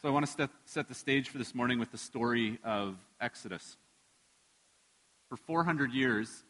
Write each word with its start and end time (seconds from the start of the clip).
So 0.00 0.08
I 0.08 0.12
want 0.12 0.26
to 0.26 0.48
set, 0.64 0.86
the 0.86 0.94
stage 0.94 1.28
for 1.28 1.38
this 1.38 1.56
morning 1.56 1.80
with 1.80 1.90
the 1.90 1.98
story 1.98 2.60
of 2.62 2.94
Exodus. 3.20 3.76
For 5.28 5.36
400 5.36 5.92
years, 5.92 6.44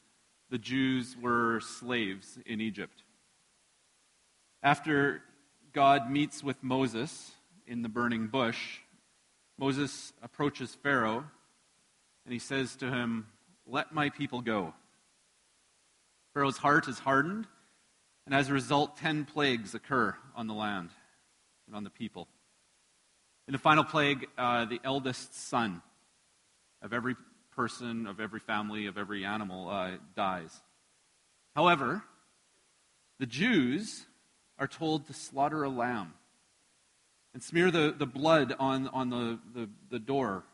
the 0.50 0.58
Jews 0.58 1.16
were 1.18 1.60
slaves 1.60 2.38
in 2.44 2.60
Egypt. 2.60 3.04
After 4.62 5.22
God 5.72 6.10
meets 6.10 6.44
with 6.44 6.62
Moses 6.62 7.30
in 7.66 7.80
the 7.80 7.88
burning 7.88 8.26
bush, 8.26 8.80
Moses 9.56 10.12
approaches 10.22 10.74
Pharaoh 10.82 11.24
and 12.26 12.32
he 12.34 12.38
says 12.38 12.76
to 12.76 12.90
him, 12.90 13.28
Let 13.66 13.94
my 13.94 14.10
people 14.10 14.42
go. 14.42 14.74
Pharaoh's 16.34 16.58
heart 16.58 16.86
is 16.86 16.98
hardened, 16.98 17.46
and 18.26 18.34
as 18.34 18.50
a 18.50 18.52
result, 18.52 18.98
ten 18.98 19.24
plagues 19.24 19.74
occur 19.74 20.14
on 20.36 20.48
the 20.48 20.54
land 20.54 20.90
and 21.66 21.74
on 21.74 21.84
the 21.84 21.88
people. 21.88 22.28
In 23.48 23.52
the 23.52 23.58
final 23.58 23.82
plague, 23.82 24.26
uh, 24.36 24.66
the 24.66 24.78
eldest 24.84 25.34
son 25.48 25.80
of 26.82 26.92
every 26.92 27.16
person, 27.56 28.06
of 28.06 28.20
every 28.20 28.40
family, 28.40 28.84
of 28.84 28.98
every 28.98 29.24
animal 29.24 29.70
uh, 29.70 29.92
dies. 30.14 30.54
However, 31.56 32.02
the 33.18 33.24
Jews 33.24 34.04
are 34.58 34.66
told 34.66 35.06
to 35.06 35.14
slaughter 35.14 35.62
a 35.62 35.70
lamb 35.70 36.12
and 37.32 37.42
smear 37.42 37.70
the, 37.70 37.94
the 37.96 38.04
blood 38.04 38.54
on, 38.60 38.86
on 38.88 39.08
the, 39.08 39.38
the, 39.54 39.70
the 39.88 39.98
door, 39.98 40.44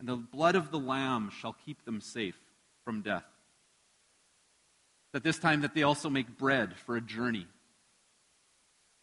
and 0.00 0.08
the 0.08 0.16
blood 0.16 0.56
of 0.56 0.72
the 0.72 0.78
lamb 0.80 1.30
shall 1.30 1.54
keep 1.64 1.84
them 1.84 2.00
safe 2.00 2.40
from 2.84 3.00
death. 3.00 3.26
That 5.12 5.22
this 5.22 5.38
time 5.38 5.60
that 5.60 5.76
they 5.76 5.84
also 5.84 6.10
make 6.10 6.36
bread 6.36 6.74
for 6.84 6.96
a 6.96 7.00
journey 7.00 7.46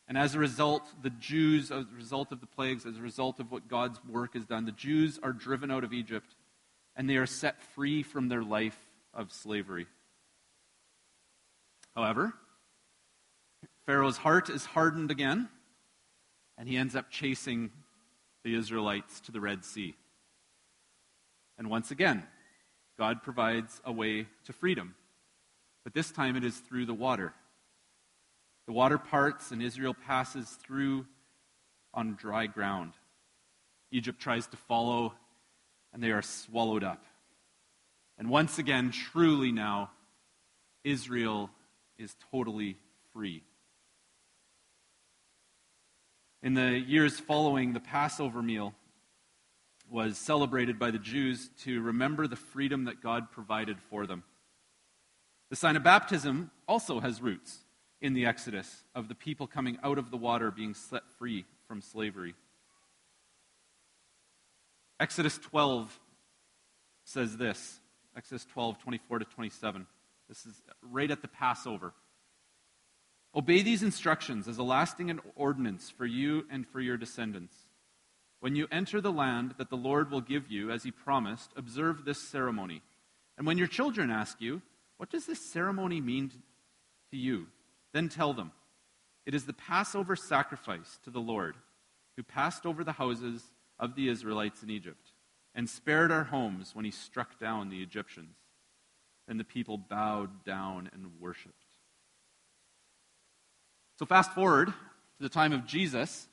and 0.07 0.17
as 0.17 0.35
a 0.35 0.39
result, 0.39 0.83
the 1.01 1.09
Jews, 1.09 1.69
as 1.69 1.85
a 1.91 1.95
result 1.95 2.31
of 2.31 2.39
the 2.39 2.47
plagues, 2.47 2.85
as 2.85 2.97
a 2.97 3.01
result 3.01 3.39
of 3.39 3.51
what 3.51 3.67
God's 3.67 3.99
work 4.05 4.35
has 4.35 4.45
done, 4.45 4.65
the 4.65 4.71
Jews 4.71 5.19
are 5.21 5.33
driven 5.33 5.69
out 5.69 5.83
of 5.83 5.93
Egypt 5.93 6.35
and 6.95 7.09
they 7.09 7.17
are 7.17 7.25
set 7.25 7.61
free 7.61 8.03
from 8.03 8.27
their 8.27 8.43
life 8.43 8.77
of 9.13 9.31
slavery. 9.31 9.85
However, 11.95 12.33
Pharaoh's 13.85 14.17
heart 14.17 14.49
is 14.49 14.65
hardened 14.65 15.11
again, 15.11 15.49
and 16.57 16.67
he 16.67 16.77
ends 16.77 16.95
up 16.95 17.09
chasing 17.09 17.71
the 18.43 18.55
Israelites 18.55 19.19
to 19.21 19.31
the 19.31 19.39
Red 19.39 19.63
Sea. 19.63 19.95
And 21.57 21.69
once 21.69 21.91
again, 21.91 22.23
God 22.97 23.23
provides 23.23 23.79
a 23.85 23.91
way 23.91 24.27
to 24.45 24.53
freedom. 24.53 24.95
But 25.83 25.93
this 25.93 26.11
time 26.11 26.35
it 26.35 26.43
is 26.43 26.57
through 26.57 26.85
the 26.85 26.93
water. 26.93 27.33
The 28.67 28.73
water 28.73 28.97
parts 28.97 29.51
and 29.51 29.63
Israel 29.63 29.93
passes 29.93 30.49
through 30.49 31.05
on 31.93 32.15
dry 32.15 32.47
ground. 32.47 32.93
Egypt 33.91 34.19
tries 34.19 34.45
to 34.47 34.57
follow, 34.57 35.13
and 35.93 36.03
they 36.03 36.11
are 36.11 36.21
swallowed 36.21 36.83
up. 36.83 37.05
And 38.17 38.29
once 38.29 38.59
again, 38.59 38.91
truly 38.91 39.53
now, 39.53 39.91
Israel 40.83 41.49
is 41.97 42.13
totally 42.29 42.75
free. 43.13 43.41
In 46.43 46.53
the 46.53 46.77
years 46.77 47.19
following, 47.19 47.71
the 47.71 47.79
Passover 47.79 48.43
meal 48.43 48.73
was 49.89 50.17
celebrated 50.17 50.77
by 50.77 50.91
the 50.91 50.99
Jews 50.99 51.49
to 51.63 51.81
remember 51.81 52.27
the 52.27 52.35
freedom 52.35 52.83
that 52.85 53.01
God 53.01 53.31
provided 53.31 53.77
for 53.89 54.05
them. 54.05 54.23
The 55.49 55.55
sign 55.55 55.77
of 55.77 55.83
baptism 55.83 56.51
also 56.67 56.99
has 56.99 57.21
roots 57.21 57.59
in 58.01 58.13
the 58.13 58.25
Exodus 58.25 58.83
of 58.93 59.07
the 59.07 59.15
people 59.15 59.47
coming 59.47 59.77
out 59.83 59.97
of 59.97 60.11
the 60.11 60.17
water 60.17 60.51
being 60.51 60.73
set 60.73 61.03
free 61.17 61.45
from 61.67 61.81
slavery. 61.81 62.35
Exodus 64.99 65.37
12 65.37 65.99
says 67.03 67.37
this 67.37 67.79
Exodus 68.15 68.45
12, 68.45 68.79
24 68.79 69.19
to 69.19 69.25
27. 69.25 69.85
This 70.27 70.45
is 70.45 70.61
right 70.81 71.09
at 71.09 71.21
the 71.21 71.27
Passover. 71.27 71.93
Obey 73.35 73.61
these 73.61 73.83
instructions 73.83 74.47
as 74.47 74.57
a 74.57 74.63
lasting 74.63 75.19
ordinance 75.35 75.89
for 75.89 76.05
you 76.05 76.45
and 76.49 76.67
for 76.67 76.79
your 76.79 76.97
descendants. 76.97 77.55
When 78.39 78.55
you 78.55 78.67
enter 78.71 79.01
the 79.01 79.11
land 79.11 79.55
that 79.57 79.69
the 79.69 79.77
Lord 79.77 80.11
will 80.11 80.21
give 80.21 80.49
you, 80.49 80.71
as 80.71 80.83
he 80.83 80.91
promised, 80.91 81.51
observe 81.55 82.05
this 82.05 82.19
ceremony. 82.19 82.81
And 83.37 83.45
when 83.45 83.57
your 83.57 83.67
children 83.67 84.09
ask 84.09 84.41
you, 84.41 84.61
What 84.97 85.11
does 85.11 85.27
this 85.27 85.39
ceremony 85.39 86.01
mean 86.01 86.31
to 87.11 87.17
you? 87.17 87.47
Then 87.97 88.09
tell 88.09 88.31
them, 88.31 88.51
It 89.25 89.33
is 89.33 89.47
the 89.47 89.53
Passover 89.53 90.15
sacrifice 90.15 90.99
to 91.03 91.09
the 91.09 91.19
Lord, 91.19 91.55
who 92.15 92.21
passed 92.21 92.63
over 92.63 92.83
the 92.83 92.91
houses 92.91 93.41
of 93.79 93.95
the 93.95 94.07
Israelites 94.07 94.61
in 94.61 94.69
Egypt, 94.69 95.13
and 95.55 95.67
spared 95.67 96.11
our 96.11 96.25
homes 96.25 96.75
when 96.75 96.85
he 96.85 96.91
struck 96.91 97.39
down 97.39 97.69
the 97.69 97.81
Egyptians. 97.81 98.35
Then 99.27 99.39
the 99.39 99.43
people 99.43 99.79
bowed 99.79 100.45
down 100.45 100.91
and 100.93 101.19
worshiped. 101.19 101.55
So, 103.97 104.05
fast 104.05 104.31
forward 104.31 104.67
to 104.67 104.73
the 105.19 105.27
time 105.27 105.51
of 105.51 105.65
Jesus, 105.65 106.27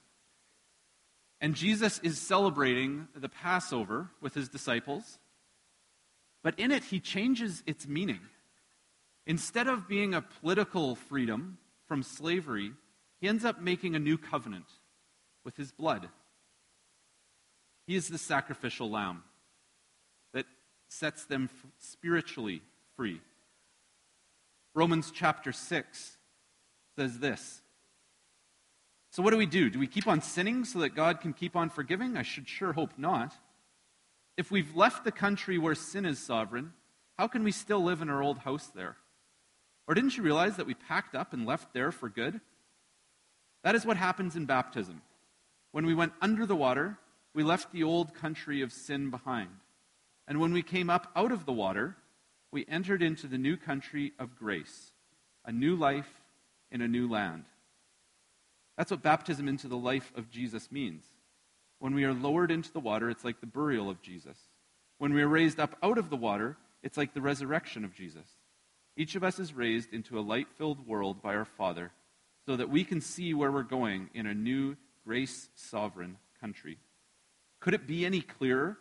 and 1.40 1.54
Jesus 1.54 1.98
is 2.00 2.18
celebrating 2.18 3.08
the 3.16 3.30
Passover 3.30 4.10
with 4.20 4.34
his 4.34 4.50
disciples, 4.50 5.18
but 6.42 6.58
in 6.58 6.70
it, 6.70 6.84
he 6.84 7.00
changes 7.00 7.62
its 7.66 7.88
meaning. 7.88 8.20
Instead 9.26 9.66
of 9.66 9.88
being 9.88 10.14
a 10.14 10.22
political 10.22 10.94
freedom 10.94 11.58
from 11.86 12.02
slavery, 12.02 12.72
he 13.20 13.28
ends 13.28 13.44
up 13.44 13.60
making 13.60 13.94
a 13.94 13.98
new 13.98 14.18
covenant 14.18 14.66
with 15.44 15.56
his 15.56 15.72
blood. 15.72 16.08
He 17.86 17.96
is 17.96 18.08
the 18.08 18.18
sacrificial 18.18 18.90
lamb 18.90 19.22
that 20.32 20.46
sets 20.88 21.24
them 21.24 21.48
spiritually 21.78 22.62
free. 22.96 23.20
Romans 24.74 25.10
chapter 25.14 25.52
6 25.52 26.16
says 26.96 27.18
this. 27.18 27.62
So, 29.10 29.22
what 29.22 29.30
do 29.30 29.36
we 29.36 29.46
do? 29.46 29.70
Do 29.70 29.78
we 29.78 29.86
keep 29.86 30.08
on 30.08 30.20
sinning 30.20 30.64
so 30.64 30.80
that 30.80 30.96
God 30.96 31.20
can 31.20 31.32
keep 31.32 31.54
on 31.54 31.70
forgiving? 31.70 32.16
I 32.16 32.22
should 32.22 32.48
sure 32.48 32.72
hope 32.72 32.98
not. 32.98 33.32
If 34.36 34.50
we've 34.50 34.74
left 34.74 35.04
the 35.04 35.12
country 35.12 35.56
where 35.56 35.76
sin 35.76 36.04
is 36.04 36.18
sovereign, 36.18 36.72
how 37.16 37.28
can 37.28 37.44
we 37.44 37.52
still 37.52 37.82
live 37.82 38.02
in 38.02 38.10
our 38.10 38.22
old 38.22 38.38
house 38.38 38.72
there? 38.74 38.96
Or 39.86 39.94
didn't 39.94 40.16
you 40.16 40.22
realize 40.22 40.56
that 40.56 40.66
we 40.66 40.74
packed 40.74 41.14
up 41.14 41.32
and 41.32 41.46
left 41.46 41.74
there 41.74 41.92
for 41.92 42.08
good? 42.08 42.40
That 43.62 43.74
is 43.74 43.84
what 43.84 43.96
happens 43.96 44.36
in 44.36 44.46
baptism. 44.46 45.02
When 45.72 45.86
we 45.86 45.94
went 45.94 46.12
under 46.20 46.46
the 46.46 46.56
water, 46.56 46.98
we 47.34 47.42
left 47.42 47.72
the 47.72 47.82
old 47.82 48.14
country 48.14 48.62
of 48.62 48.72
sin 48.72 49.10
behind. 49.10 49.50
And 50.28 50.40
when 50.40 50.52
we 50.52 50.62
came 50.62 50.88
up 50.88 51.10
out 51.16 51.32
of 51.32 51.44
the 51.44 51.52
water, 51.52 51.96
we 52.50 52.64
entered 52.68 53.02
into 53.02 53.26
the 53.26 53.38
new 53.38 53.56
country 53.56 54.12
of 54.18 54.36
grace, 54.36 54.92
a 55.44 55.52
new 55.52 55.74
life 55.74 56.08
in 56.70 56.80
a 56.80 56.88
new 56.88 57.08
land. 57.10 57.44
That's 58.78 58.90
what 58.90 59.02
baptism 59.02 59.48
into 59.48 59.68
the 59.68 59.76
life 59.76 60.12
of 60.16 60.30
Jesus 60.30 60.70
means. 60.70 61.04
When 61.78 61.94
we 61.94 62.04
are 62.04 62.14
lowered 62.14 62.50
into 62.50 62.72
the 62.72 62.80
water, 62.80 63.10
it's 63.10 63.24
like 63.24 63.40
the 63.40 63.46
burial 63.46 63.90
of 63.90 64.00
Jesus. 64.00 64.38
When 64.98 65.12
we 65.12 65.22
are 65.22 65.28
raised 65.28 65.60
up 65.60 65.76
out 65.82 65.98
of 65.98 66.10
the 66.10 66.16
water, 66.16 66.56
it's 66.82 66.96
like 66.96 67.14
the 67.14 67.20
resurrection 67.20 67.84
of 67.84 67.94
Jesus. 67.94 68.26
Each 68.96 69.16
of 69.16 69.24
us 69.24 69.38
is 69.38 69.54
raised 69.54 69.92
into 69.92 70.18
a 70.18 70.22
light 70.22 70.48
filled 70.56 70.86
world 70.86 71.20
by 71.20 71.34
our 71.34 71.44
Father 71.44 71.90
so 72.46 72.56
that 72.56 72.70
we 72.70 72.84
can 72.84 73.00
see 73.00 73.34
where 73.34 73.50
we're 73.50 73.62
going 73.62 74.10
in 74.14 74.26
a 74.26 74.34
new, 74.34 74.76
grace 75.04 75.48
sovereign 75.54 76.18
country. 76.40 76.78
Could 77.60 77.74
it 77.74 77.86
be 77.86 78.04
any 78.04 78.20
clearer? 78.20 78.78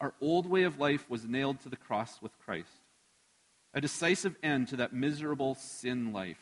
Our 0.00 0.14
old 0.20 0.46
way 0.46 0.64
of 0.64 0.78
life 0.78 1.08
was 1.08 1.26
nailed 1.26 1.60
to 1.60 1.68
the 1.68 1.76
cross 1.76 2.20
with 2.20 2.38
Christ. 2.38 2.70
A 3.72 3.80
decisive 3.80 4.36
end 4.42 4.68
to 4.68 4.76
that 4.76 4.92
miserable 4.92 5.54
sin 5.54 6.12
life. 6.12 6.40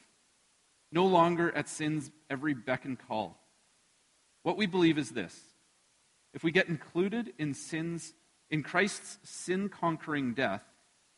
No 0.90 1.04
longer 1.04 1.54
at 1.56 1.68
sin's 1.68 2.10
every 2.30 2.54
beck 2.54 2.84
and 2.84 2.98
call. 2.98 3.38
What 4.42 4.56
we 4.56 4.66
believe 4.66 4.98
is 4.98 5.10
this 5.10 5.40
if 6.32 6.42
we 6.42 6.52
get 6.52 6.68
included 6.68 7.32
in 7.38 7.54
sin's 7.54 8.14
in 8.50 8.62
Christ's 8.62 9.18
sin 9.22 9.68
conquering 9.68 10.34
death, 10.34 10.62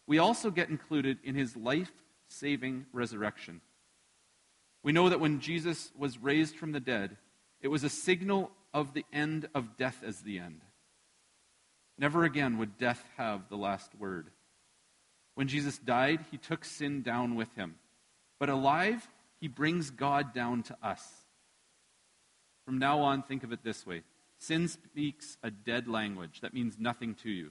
we 0.07 0.19
also 0.19 0.51
get 0.51 0.69
included 0.69 1.19
in 1.25 1.35
his 1.35 1.57
life 1.57 1.93
saving 2.29 2.87
resurrection. 2.93 3.61
We 4.83 4.93
know 4.93 5.09
that 5.09 5.21
when 5.21 5.41
Jesus 5.41 5.91
was 5.99 6.19
raised 6.19 6.57
from 6.57 6.73
the 6.73 6.81
dead, 6.81 7.17
it 7.61 7.69
was 7.69 7.83
a 7.83 7.89
signal 7.89 8.53
of 8.73 8.95
the 8.95 9.05
end 9.13 9.49
of 9.55 9.77
death 9.77 10.03
as 10.07 10.21
the 10.21 10.39
end. 10.39 10.61
Never 11.99 12.25
again 12.25 12.59
would 12.59 12.79
death 12.79 13.03
have 13.17 13.49
the 13.49 13.57
last 13.57 13.95
word. 13.99 14.31
When 15.35 15.49
Jesus 15.49 15.79
died, 15.79 16.25
he 16.31 16.37
took 16.37 16.65
sin 16.65 17.03
down 17.03 17.35
with 17.35 17.53
him. 17.55 17.77
But 18.39 18.49
alive, 18.49 19.09
he 19.41 19.49
brings 19.49 19.91
God 19.91 20.33
down 20.33 20.63
to 20.65 20.77
us. 20.83 21.03
From 22.65 22.79
now 22.79 23.01
on, 23.01 23.23
think 23.23 23.45
of 23.45 23.53
it 23.53 23.65
this 23.65 23.87
way 23.87 24.03
sin 24.39 24.69
speaks 24.69 25.39
a 25.43 25.51
dead 25.51 25.89
language 25.89 26.41
that 26.43 26.55
means 26.55 26.77
nothing 26.79 27.15
to 27.15 27.31
you. 27.31 27.51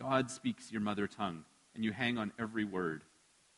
God 0.00 0.30
speaks 0.30 0.72
your 0.72 0.80
mother 0.80 1.06
tongue 1.06 1.44
and 1.74 1.84
you 1.84 1.92
hang 1.92 2.18
on 2.18 2.32
every 2.38 2.64
word. 2.64 3.02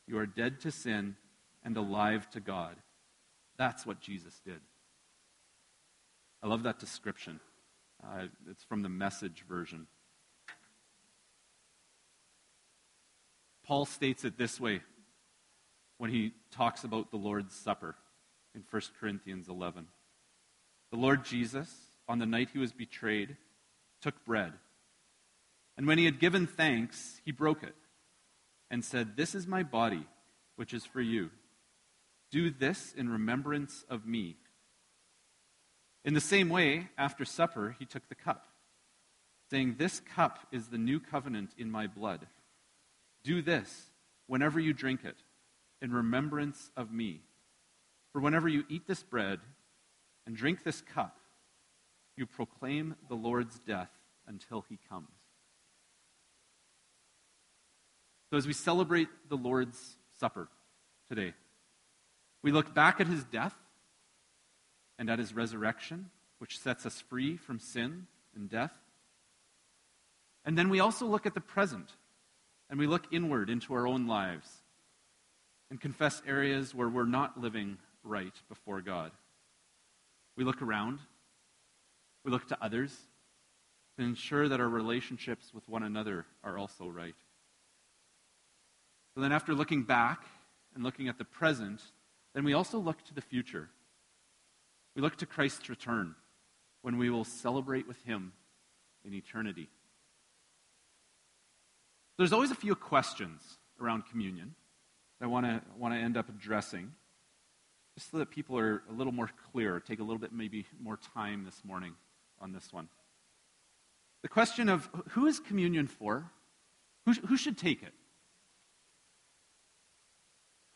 You 0.07 0.19
are 0.19 0.27
dead 0.27 0.61
to 0.61 0.71
sin 0.71 1.17
and 1.65 1.77
alive 1.77 2.31
to 2.31 2.41
God. 2.41 2.77
That's 3.59 3.85
what 3.85 4.01
Jesus 4.01 4.41
did. 4.45 4.61
I 6.43 6.49
love 6.49 6.63
that 6.65 6.79
description. 6.79 7.41
Uh, 8.03 8.27
it's 8.51 8.63
from 8.65 8.83
the 8.83 8.89
message 8.89 9.45
version. 9.49 9.87
Paul 13.65 13.85
states 13.85 14.25
it 14.25 14.39
this 14.39 14.61
way 14.61 14.81
when 15.99 16.11
he 16.11 16.33
talks 16.53 16.85
about 16.85 17.11
the 17.11 17.17
Lord's 17.17 17.55
Supper 17.55 17.97
in 18.55 18.63
1 18.71 18.83
Corinthians 19.01 19.49
11. 19.49 19.87
The 20.93 20.99
Lord 20.99 21.25
Jesus, 21.25 21.75
on 22.09 22.19
the 22.19 22.27
night 22.27 22.51
he 22.53 22.59
was 22.59 22.73
betrayed, 22.73 23.37
took 24.01 24.25
bread. 24.25 24.53
And 25.77 25.87
when 25.87 25.99
he 25.99 26.05
had 26.05 26.21
given 26.21 26.47
thanks, 26.47 27.21
he 27.25 27.33
broke 27.33 27.63
it 27.63 27.75
and 28.71 28.85
said, 28.85 29.17
This 29.17 29.35
is 29.35 29.47
my 29.47 29.63
body, 29.63 30.07
which 30.57 30.75
is 30.75 30.85
for 30.85 31.01
you. 31.01 31.31
Do 32.31 32.51
this 32.51 32.93
in 32.97 33.09
remembrance 33.09 33.85
of 33.89 34.07
me. 34.07 34.37
In 36.05 36.15
the 36.15 36.21
same 36.21 36.49
way, 36.49 36.89
after 36.97 37.25
supper, 37.25 37.77
he 37.79 37.85
took 37.85 38.09
the 38.09 38.15
cup, 38.15 38.47
saying, 39.51 39.77
This 39.79 40.01
cup 40.01 40.41
is 40.53 40.69
the 40.69 40.79
new 40.79 41.01
covenant 41.01 41.51
in 41.59 41.71
my 41.71 41.87
blood. 41.87 42.27
Do 43.25 43.43
this 43.43 43.91
whenever 44.27 44.61
you 44.61 44.73
drink 44.73 45.05
it, 45.05 45.17
in 45.83 45.93
remembrance 45.93 46.71
of 46.77 46.93
me. 46.93 47.23
For 48.13 48.21
whenever 48.21 48.49
you 48.49 48.65
eat 48.69 48.87
this 48.87 49.03
bread 49.03 49.41
and 50.27 50.37
drink 50.37 50.65
this 50.65 50.81
cup, 50.81 51.19
you 52.17 52.27
proclaim 52.27 52.97
the 53.09 53.15
Lord's 53.15 53.59
death 53.59 53.91
until 54.27 54.65
he 54.69 54.79
comes. 54.89 55.26
So, 58.31 58.37
as 58.37 58.47
we 58.47 58.53
celebrate 58.53 59.09
the 59.29 59.37
Lord's 59.37 59.97
Supper 60.19 60.49
today, 61.09 61.35
we 62.43 62.53
look 62.53 62.75
back 62.75 63.01
at 63.01 63.07
his 63.07 63.25
death 63.25 63.55
and 64.99 65.09
at 65.11 65.19
his 65.19 65.35
resurrection, 65.35 66.11
which 66.39 66.59
sets 66.59 66.87
us 66.87 67.01
free 67.01 67.37
from 67.37 67.59
sin 67.59 68.07
and 68.35 68.49
death. 68.49 68.73
And 70.45 70.57
then 70.57 70.69
we 70.69 70.81
also 70.81 71.07
look 71.07 71.27
at 71.27 71.35
the 71.35 71.41
present 71.41 71.91
and 72.71 72.79
we 72.79 72.87
look 72.87 73.13
inward 73.13 73.51
into 73.51 73.75
our 73.75 73.87
own 73.87 74.07
lives 74.07 74.49
and 75.71 75.81
confess 75.81 76.23
areas 76.27 76.75
where 76.75 76.89
we're 76.89 77.05
not 77.05 77.41
living 77.41 77.79
right 78.05 78.35
before 78.49 78.81
God. 78.81 79.13
We 80.37 80.45
look 80.45 80.63
around, 80.63 81.01
we 82.25 82.31
look 82.31 82.47
to 82.49 82.59
others 82.63 82.97
to 83.99 84.05
ensure 84.05 84.49
that 84.49 84.61
our 84.61 84.69
relationships 84.69 85.53
with 85.55 85.69
one 85.69 85.83
another 85.83 86.27
are 86.45 86.59
also 86.59 86.87
right. 86.89 87.15
So 89.17 89.23
then, 89.23 89.33
after 89.33 89.55
looking 89.55 89.83
back 89.83 90.25
and 90.75 90.85
looking 90.85 91.09
at 91.09 91.17
the 91.17 91.25
present, 91.25 91.81
then 92.35 92.45
we 92.45 92.53
also 92.53 92.79
look 92.79 93.03
to 93.07 93.15
the 93.15 93.23
future. 93.23 93.71
We 94.95 95.01
look 95.01 95.17
to 95.17 95.27
Christ's 95.27 95.71
return 95.71 96.15
when 96.83 96.99
we 96.99 97.09
will 97.09 97.25
celebrate 97.25 97.89
with 97.89 97.97
him 98.03 98.35
in 99.07 99.15
eternity. 99.15 99.71
There's 102.19 102.35
always 102.35 102.51
a 102.51 102.55
few 102.55 102.75
questions 102.75 103.41
around 103.81 104.05
communion 104.05 104.55
that 105.19 105.25
I 105.25 105.29
want 105.29 105.47
to, 105.47 105.63
want 105.79 105.95
to 105.95 105.99
end 105.99 106.19
up 106.19 106.29
addressing, 106.29 106.93
just 107.95 108.11
so 108.11 108.19
that 108.19 108.31
people 108.31 108.59
are 108.59 108.83
a 108.91 108.93
little 108.93 109.15
more 109.15 109.31
clear, 109.51 109.81
take 109.81 110.01
a 110.01 110.03
little 110.03 110.19
bit 110.19 110.35
maybe 110.35 110.67
more 110.79 110.99
time 111.15 111.47
this 111.47 111.63
morning 111.65 111.95
on 112.39 112.53
this 112.53 112.71
one. 112.71 112.91
The 114.21 114.29
question 114.29 114.69
of 114.69 114.91
who 115.13 115.25
is 115.25 115.41
communion 115.41 115.87
for? 115.87 116.31
Who, 117.07 117.13
who 117.13 117.39
should 117.39 117.57
take 117.57 117.83
it? 117.83 117.95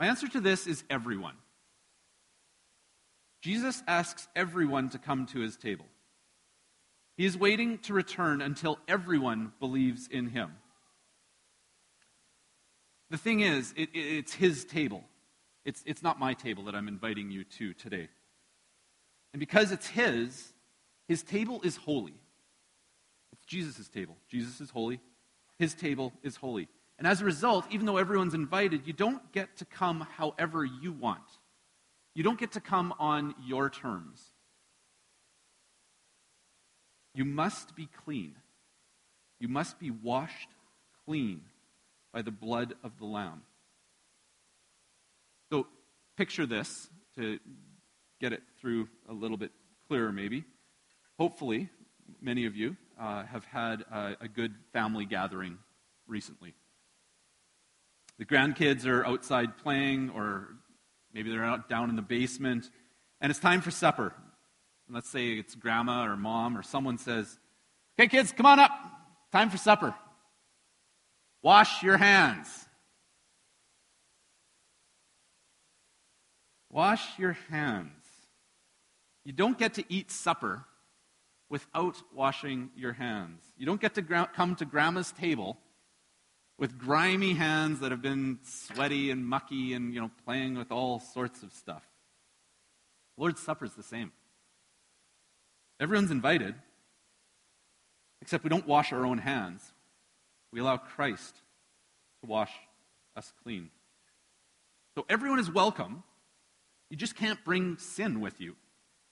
My 0.01 0.07
answer 0.07 0.27
to 0.29 0.41
this 0.41 0.67
is 0.67 0.83
everyone. 0.89 1.35
Jesus 3.43 3.83
asks 3.87 4.29
everyone 4.35 4.89
to 4.91 4.99
come 4.99 5.27
to 5.27 5.41
his 5.41 5.59
table. 5.59 5.85
He 7.19 7.27
is 7.27 7.37
waiting 7.37 7.79
to 7.81 7.93
return 7.93 8.41
until 8.41 8.79
everyone 8.89 9.53
believes 9.61 10.09
in 10.09 10.29
him. 10.29 10.53
The 13.11 13.19
thing 13.19 13.41
is, 13.41 13.75
it, 13.77 13.91
it, 13.93 13.99
it's 13.99 14.33
his 14.33 14.65
table. 14.65 15.05
It's, 15.67 15.83
it's 15.85 16.03
not 16.03 16.19
my 16.19 16.33
table 16.33 16.65
that 16.65 16.75
I'm 16.75 16.89
inviting 16.89 17.31
you 17.31 17.45
to 17.45 17.75
today. 17.75 18.09
And 19.35 19.41
because 19.41 19.71
it's 19.71 19.87
his, 19.87 20.55
his 21.09 21.23
table 21.23 21.61
is 21.63 21.77
holy. 21.77 22.15
It's 23.33 23.45
Jesus' 23.45 23.89
table. 23.89 24.17
Jesus 24.31 24.63
is 24.63 24.71
holy. 24.71 25.01
His 25.59 25.75
table 25.75 26.15
is 26.23 26.37
holy. 26.37 26.69
And 27.01 27.09
as 27.09 27.23
a 27.23 27.25
result, 27.25 27.65
even 27.71 27.87
though 27.87 27.97
everyone's 27.97 28.35
invited, 28.35 28.87
you 28.87 28.93
don't 28.93 29.33
get 29.33 29.57
to 29.57 29.65
come 29.65 30.07
however 30.19 30.67
you 30.67 30.93
want. 30.93 31.23
You 32.15 32.23
don't 32.23 32.39
get 32.39 32.53
to 32.53 32.61
come 32.61 32.93
on 32.99 33.35
your 33.43 33.71
terms. 33.71 34.23
You 37.15 37.25
must 37.25 37.75
be 37.75 37.89
clean. 38.05 38.35
You 39.39 39.49
must 39.49 39.81
be 39.81 39.91
washed 39.91 40.51
clean 41.07 41.41
by 42.13 42.21
the 42.21 42.31
blood 42.31 42.75
of 42.85 42.99
the 42.99 43.07
Lamb. 43.07 43.45
So 45.51 45.69
picture 46.19 46.45
this 46.45 46.91
to 47.17 47.39
get 48.21 48.35
it 48.35 48.43
through 48.61 48.91
a 49.09 49.15
little 49.15 49.39
bit 49.39 49.53
clearer, 49.89 50.13
maybe. 50.13 50.45
Hopefully, 51.19 51.71
many 52.21 52.45
of 52.45 52.57
you 52.57 52.77
uh, 53.01 53.25
have 53.25 53.47
had 53.47 53.87
a, 53.91 54.17
a 54.21 54.29
good 54.29 54.55
family 54.75 55.07
gathering 55.07 55.57
recently. 56.07 56.53
The 58.21 58.27
grandkids 58.27 58.85
are 58.85 59.07
outside 59.07 59.57
playing, 59.57 60.11
or 60.11 60.49
maybe 61.15 61.31
they're 61.31 61.43
out 61.43 61.71
down 61.71 61.89
in 61.89 61.97
the 61.97 62.03
basement, 62.03 62.69
and 63.19 63.31
it's 63.31 63.39
time 63.41 63.63
for 63.63 63.71
supper. 63.71 64.13
let's 64.91 65.09
say 65.09 65.31
it's 65.39 65.55
grandma 65.55 66.05
or 66.05 66.19
mom 66.19 66.55
or 66.55 66.63
someone 66.63 66.99
says, 66.99 67.39
Okay, 67.99 68.09
kids, 68.09 68.31
come 68.31 68.45
on 68.45 68.59
up. 68.59 68.73
Time 69.33 69.49
for 69.49 69.57
supper. 69.57 69.95
Wash 71.43 71.83
your 71.83 71.97
hands. 71.97 72.67
Wash 76.69 77.19
your 77.19 77.39
hands. 77.49 77.89
You 79.25 79.33
don't 79.33 79.57
get 79.57 79.75
to 79.75 79.85
eat 79.89 80.11
supper 80.11 80.67
without 81.49 81.97
washing 82.15 82.69
your 82.77 82.93
hands. 82.93 83.41
You 83.57 83.65
don't 83.65 83.81
get 83.81 83.95
to 83.95 84.03
gra- 84.03 84.31
come 84.35 84.57
to 84.57 84.67
grandma's 84.67 85.11
table 85.11 85.57
with 86.61 86.79
grimy 86.79 87.33
hands 87.33 87.81
that 87.81 87.91
have 87.91 88.03
been 88.03 88.39
sweaty 88.45 89.11
and 89.11 89.27
mucky 89.27 89.73
and 89.73 89.95
you 89.95 90.01
know 90.01 90.11
playing 90.27 90.57
with 90.57 90.71
all 90.71 91.01
sorts 91.01 91.43
of 91.43 91.53
stuff. 91.53 91.83
Lord's 93.17 93.41
Supper 93.41 93.65
is 93.65 93.75
the 93.75 93.83
same. 93.83 94.13
Everyone's 95.81 96.11
invited, 96.11 96.55
except 98.21 98.45
we 98.45 98.51
don't 98.51 98.67
wash 98.67 98.93
our 98.93 99.07
own 99.07 99.19
hands. 99.19 99.73
We 100.53 100.61
allow 100.61 100.77
Christ 100.77 101.35
to 102.23 102.29
wash 102.29 102.53
us 103.17 103.33
clean. 103.43 103.71
So 104.95 105.07
everyone 105.09 105.39
is 105.39 105.51
welcome. 105.51 106.03
You 106.91 106.97
just 106.97 107.17
can't 107.17 107.43
bring 107.43 107.79
sin 107.79 108.21
with 108.21 108.39
you. 108.41 108.57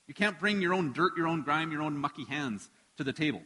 You 0.06 0.14
can't 0.14 0.38
bring 0.38 0.60
your 0.60 0.74
own 0.74 0.92
dirt, 0.92 1.12
your 1.16 1.28
own 1.28 1.42
grime, 1.42 1.72
your 1.72 1.82
own 1.82 1.96
mucky 1.96 2.24
hands 2.24 2.68
to 2.98 3.04
the 3.04 3.12
table. 3.12 3.42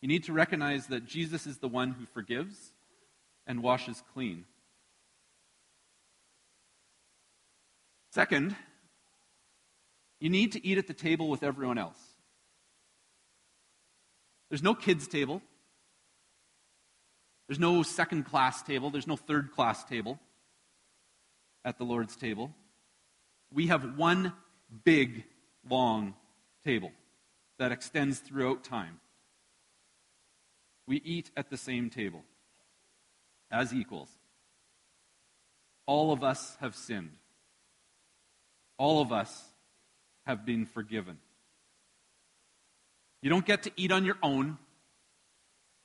You 0.00 0.08
need 0.08 0.24
to 0.24 0.32
recognize 0.32 0.86
that 0.88 1.06
Jesus 1.06 1.46
is 1.46 1.58
the 1.58 1.68
one 1.68 1.92
who 1.92 2.06
forgives 2.06 2.72
and 3.46 3.62
washes 3.62 4.02
clean. 4.14 4.44
Second, 8.12 8.54
you 10.20 10.30
need 10.30 10.52
to 10.52 10.66
eat 10.66 10.78
at 10.78 10.86
the 10.86 10.94
table 10.94 11.28
with 11.28 11.42
everyone 11.42 11.78
else. 11.78 11.98
There's 14.48 14.62
no 14.62 14.74
kids' 14.74 15.06
table. 15.06 15.42
There's 17.46 17.58
no 17.58 17.82
second 17.82 18.24
class 18.24 18.62
table. 18.62 18.90
There's 18.90 19.06
no 19.06 19.16
third 19.16 19.52
class 19.52 19.84
table 19.84 20.18
at 21.64 21.78
the 21.78 21.84
Lord's 21.84 22.16
table. 22.16 22.54
We 23.52 23.68
have 23.68 23.96
one 23.96 24.32
big, 24.84 25.24
long 25.68 26.14
table 26.64 26.92
that 27.58 27.72
extends 27.72 28.18
throughout 28.18 28.64
time. 28.64 29.00
We 30.88 31.02
eat 31.04 31.30
at 31.36 31.50
the 31.50 31.58
same 31.58 31.90
table 31.90 32.24
as 33.50 33.74
equals. 33.74 34.08
All 35.84 36.12
of 36.12 36.24
us 36.24 36.56
have 36.60 36.74
sinned. 36.74 37.12
All 38.78 39.02
of 39.02 39.12
us 39.12 39.44
have 40.24 40.46
been 40.46 40.64
forgiven. 40.64 41.18
You 43.20 43.28
don't 43.28 43.44
get 43.44 43.64
to 43.64 43.70
eat 43.76 43.92
on 43.92 44.06
your 44.06 44.16
own. 44.22 44.56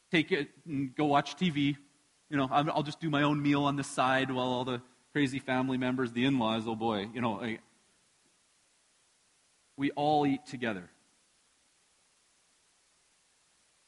Take 0.09 0.31
it 0.31 0.49
and 0.65 0.95
go 0.95 1.05
watch 1.05 1.35
TV. 1.35 1.75
You 2.29 2.37
know, 2.37 2.47
I'll 2.49 2.83
just 2.83 3.01
do 3.01 3.09
my 3.09 3.23
own 3.23 3.41
meal 3.41 3.65
on 3.65 3.75
the 3.75 3.83
side 3.83 4.31
while 4.31 4.47
all 4.47 4.63
the 4.63 4.81
crazy 5.11 5.39
family 5.39 5.77
members, 5.77 6.13
the 6.13 6.23
in 6.23 6.39
laws, 6.39 6.63
oh 6.65 6.75
boy, 6.75 7.09
you 7.13 7.19
know. 7.19 7.45
we 9.75 9.91
all 9.91 10.25
eat 10.25 10.45
together. 10.45 10.89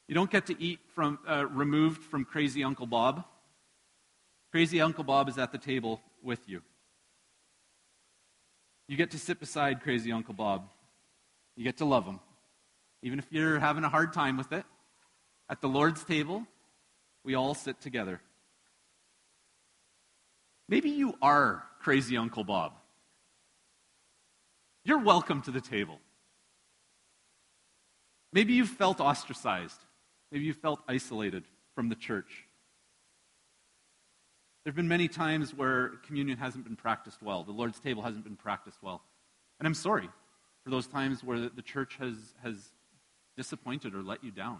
You 0.08 0.14
don't 0.14 0.30
get 0.30 0.46
to 0.46 0.62
eat 0.62 0.80
from, 0.94 1.18
uh, 1.28 1.46
removed 1.46 2.02
from 2.02 2.24
crazy 2.24 2.62
Uncle 2.62 2.86
Bob. 2.86 3.24
Crazy 4.52 4.80
Uncle 4.80 5.04
Bob 5.04 5.28
is 5.28 5.38
at 5.38 5.52
the 5.52 5.58
table 5.58 6.00
with 6.22 6.48
you. 6.48 6.62
You 8.88 8.96
get 8.96 9.10
to 9.10 9.18
sit 9.18 9.40
beside 9.40 9.82
crazy 9.82 10.12
Uncle 10.12 10.34
Bob 10.34 10.68
You 11.56 11.64
get 11.64 11.78
to 11.78 11.84
love 11.84 12.04
him. 12.04 12.20
Even 13.02 13.18
if 13.18 13.26
you're 13.30 13.58
having 13.58 13.82
a 13.82 13.88
hard 13.88 14.12
time 14.12 14.36
with 14.36 14.52
it, 14.52 14.64
at 15.48 15.60
the 15.60 15.68
Lord's 15.68 16.04
table, 16.04 16.46
we 17.24 17.34
all 17.34 17.54
sit 17.54 17.80
together. 17.80 18.20
Maybe 20.68 20.90
you 20.90 21.14
are 21.22 21.64
crazy 21.80 22.16
Uncle 22.16 22.44
Bob. 22.44 22.72
You're 24.84 25.02
welcome 25.02 25.40
to 25.42 25.50
the 25.50 25.60
table. 25.60 25.98
Maybe 28.32 28.52
you've 28.52 28.68
felt 28.68 29.00
ostracized. 29.00 29.80
Maybe 30.36 30.44
you 30.44 30.52
felt 30.52 30.82
isolated 30.86 31.44
from 31.74 31.88
the 31.88 31.94
church. 31.94 32.44
There 34.62 34.70
have 34.70 34.76
been 34.76 34.86
many 34.86 35.08
times 35.08 35.54
where 35.54 35.92
communion 36.06 36.36
hasn't 36.36 36.64
been 36.64 36.76
practiced 36.76 37.22
well, 37.22 37.42
the 37.42 37.52
Lord's 37.52 37.80
table 37.80 38.02
hasn't 38.02 38.24
been 38.24 38.36
practiced 38.36 38.82
well. 38.82 39.00
And 39.58 39.66
I'm 39.66 39.72
sorry 39.72 40.10
for 40.62 40.68
those 40.68 40.88
times 40.88 41.24
where 41.24 41.48
the 41.48 41.62
church 41.62 41.96
has, 42.00 42.16
has 42.42 42.56
disappointed 43.34 43.94
or 43.94 44.02
let 44.02 44.22
you 44.22 44.30
down. 44.30 44.58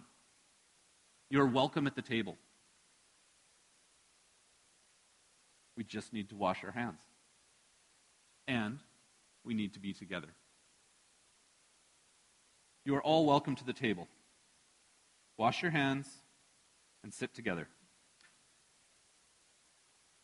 You're 1.28 1.45
welcome 1.45 1.87
at 1.87 1.95
the 1.95 2.00
table. 2.00 2.38
We 5.76 5.85
just 5.85 6.11
need 6.11 6.30
to 6.30 6.37
wash 6.37 6.64
our 6.64 6.73
hands. 6.73 7.02
And 8.49 8.78
we 9.45 9.52
need 9.52 9.75
to 9.75 9.78
be 9.78 9.92
together. 9.92 10.28
You 12.87 12.95
are 12.95 13.02
all 13.02 13.26
welcome 13.26 13.54
to 13.56 13.64
the 13.66 13.75
table. 13.75 14.09
Wash 15.37 15.62
your 15.62 15.71
hands 15.71 16.09
and 17.02 17.12
sit 17.12 17.35
together. 17.35 17.69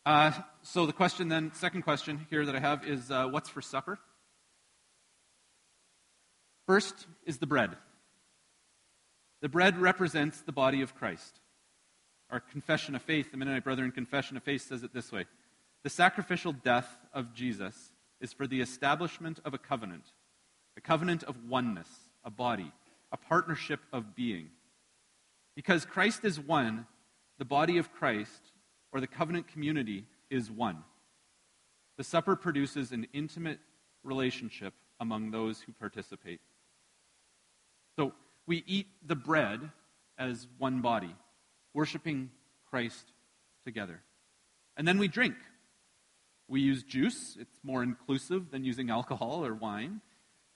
Uh, 0.04 0.32
so, 0.62 0.86
the 0.86 0.92
question 0.92 1.28
then, 1.28 1.52
second 1.54 1.82
question 1.82 2.26
here 2.28 2.44
that 2.44 2.56
I 2.56 2.60
have 2.60 2.84
is 2.84 3.10
uh, 3.10 3.28
what's 3.28 3.48
for 3.48 3.62
supper? 3.62 3.98
First 6.66 7.06
is 7.24 7.38
the 7.38 7.46
bread. 7.46 7.76
The 9.42 9.48
bread 9.48 9.78
represents 9.78 10.40
the 10.40 10.52
body 10.52 10.82
of 10.82 10.94
Christ. 10.94 11.40
Our 12.30 12.40
confession 12.40 12.94
of 12.94 13.02
faith, 13.02 13.30
the 13.30 13.36
Mennonite 13.36 13.64
Brethren 13.64 13.92
Confession 13.92 14.36
of 14.36 14.42
Faith, 14.42 14.62
says 14.62 14.82
it 14.82 14.94
this 14.94 15.12
way 15.12 15.26
The 15.84 15.90
sacrificial 15.90 16.52
death 16.52 16.96
of 17.12 17.34
Jesus 17.34 17.92
is 18.20 18.32
for 18.32 18.46
the 18.46 18.60
establishment 18.60 19.40
of 19.44 19.52
a 19.52 19.58
covenant, 19.58 20.04
a 20.76 20.80
covenant 20.80 21.22
of 21.24 21.36
oneness, 21.48 21.88
a 22.24 22.30
body, 22.30 22.72
a 23.12 23.16
partnership 23.16 23.80
of 23.92 24.14
being. 24.16 24.48
Because 25.54 25.84
Christ 25.84 26.24
is 26.24 26.40
one, 26.40 26.86
the 27.38 27.44
body 27.44 27.78
of 27.78 27.92
Christ 27.92 28.52
or 28.92 29.00
the 29.00 29.06
covenant 29.06 29.48
community 29.48 30.06
is 30.30 30.50
one. 30.50 30.84
The 31.98 32.04
supper 32.04 32.36
produces 32.36 32.92
an 32.92 33.06
intimate 33.12 33.58
relationship 34.02 34.74
among 35.00 35.30
those 35.30 35.60
who 35.60 35.72
participate. 35.72 36.40
So 37.96 38.12
we 38.46 38.64
eat 38.66 38.86
the 39.06 39.14
bread 39.14 39.70
as 40.18 40.46
one 40.58 40.80
body, 40.80 41.14
worshiping 41.74 42.30
Christ 42.70 43.12
together. 43.64 44.02
And 44.76 44.88
then 44.88 44.98
we 44.98 45.08
drink. 45.08 45.34
We 46.48 46.60
use 46.60 46.82
juice, 46.82 47.36
it's 47.40 47.58
more 47.62 47.82
inclusive 47.82 48.50
than 48.50 48.64
using 48.64 48.90
alcohol 48.90 49.44
or 49.44 49.54
wine. 49.54 50.00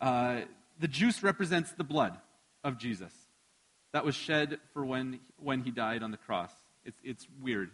Uh, 0.01 0.41
the 0.79 0.89
juice 0.89 1.23
represents 1.23 1.73
the 1.73 1.85
blood 1.85 2.19
of 2.65 2.79
Jesus 2.79 3.13
that 3.93 4.05
was 4.05 4.15
shed 4.15 4.59
for 4.73 4.85
when, 4.85 5.21
when 5.39 5.63
he 5.63 5.71
died 5.71 6.03
on 6.03 6.11
the 6.11 6.17
cross. 6.17 6.53
It's, 6.85 7.01
it's 7.03 7.27
weird 7.43 7.71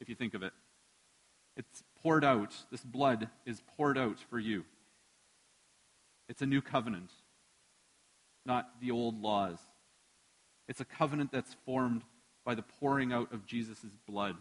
if 0.00 0.08
you 0.08 0.14
think 0.14 0.34
of 0.34 0.42
it. 0.42 0.52
It's 1.56 1.82
poured 2.02 2.24
out. 2.24 2.54
This 2.70 2.82
blood 2.82 3.28
is 3.46 3.62
poured 3.76 3.96
out 3.96 4.18
for 4.28 4.38
you. 4.38 4.64
It's 6.28 6.42
a 6.42 6.46
new 6.46 6.60
covenant, 6.60 7.10
not 8.44 8.80
the 8.80 8.90
old 8.90 9.20
laws. 9.20 9.58
It's 10.68 10.80
a 10.80 10.84
covenant 10.84 11.30
that's 11.32 11.56
formed 11.64 12.02
by 12.44 12.54
the 12.54 12.62
pouring 12.62 13.12
out 13.12 13.32
of 13.32 13.46
Jesus' 13.46 13.84
blood, 14.06 14.36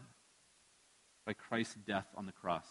by 1.25 1.33
Christ's 1.33 1.75
death 1.87 2.07
on 2.15 2.25
the 2.25 2.31
cross. 2.31 2.65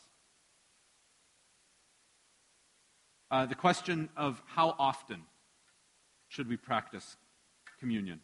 Uh, 3.30 3.46
the 3.46 3.54
question 3.54 4.08
of 4.16 4.42
how 4.46 4.74
often 4.78 5.22
should 6.28 6.48
we 6.48 6.56
practice 6.56 7.16
communion? 7.84 8.18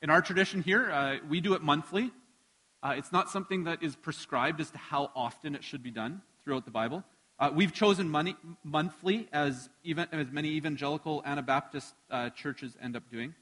In 0.00 0.10
our 0.10 0.22
tradition 0.22 0.62
here, 0.62 0.92
uh, 0.92 1.16
we 1.28 1.40
do 1.40 1.54
it 1.54 1.60
monthly. 1.60 2.12
Uh, 2.84 2.94
it's 2.96 3.10
not 3.10 3.28
something 3.28 3.64
that 3.64 3.82
is 3.82 3.96
prescribed 3.96 4.60
as 4.60 4.70
to 4.70 4.78
how 4.78 5.10
often 5.16 5.56
it 5.56 5.64
should 5.64 5.82
be 5.82 5.90
done 5.90 6.22
throughout 6.44 6.64
the 6.66 6.70
Bible. 6.70 7.02
Uh, 7.40 7.50
we've 7.52 7.72
chosen 7.72 8.08
money, 8.08 8.36
monthly, 8.62 9.28
as, 9.32 9.68
even, 9.82 10.06
as 10.12 10.30
many 10.30 10.50
evangelical 10.50 11.20
Anabaptist 11.26 11.92
uh, 12.12 12.30
churches 12.30 12.76
end 12.80 12.94
up 12.94 13.02
doing. 13.10 13.34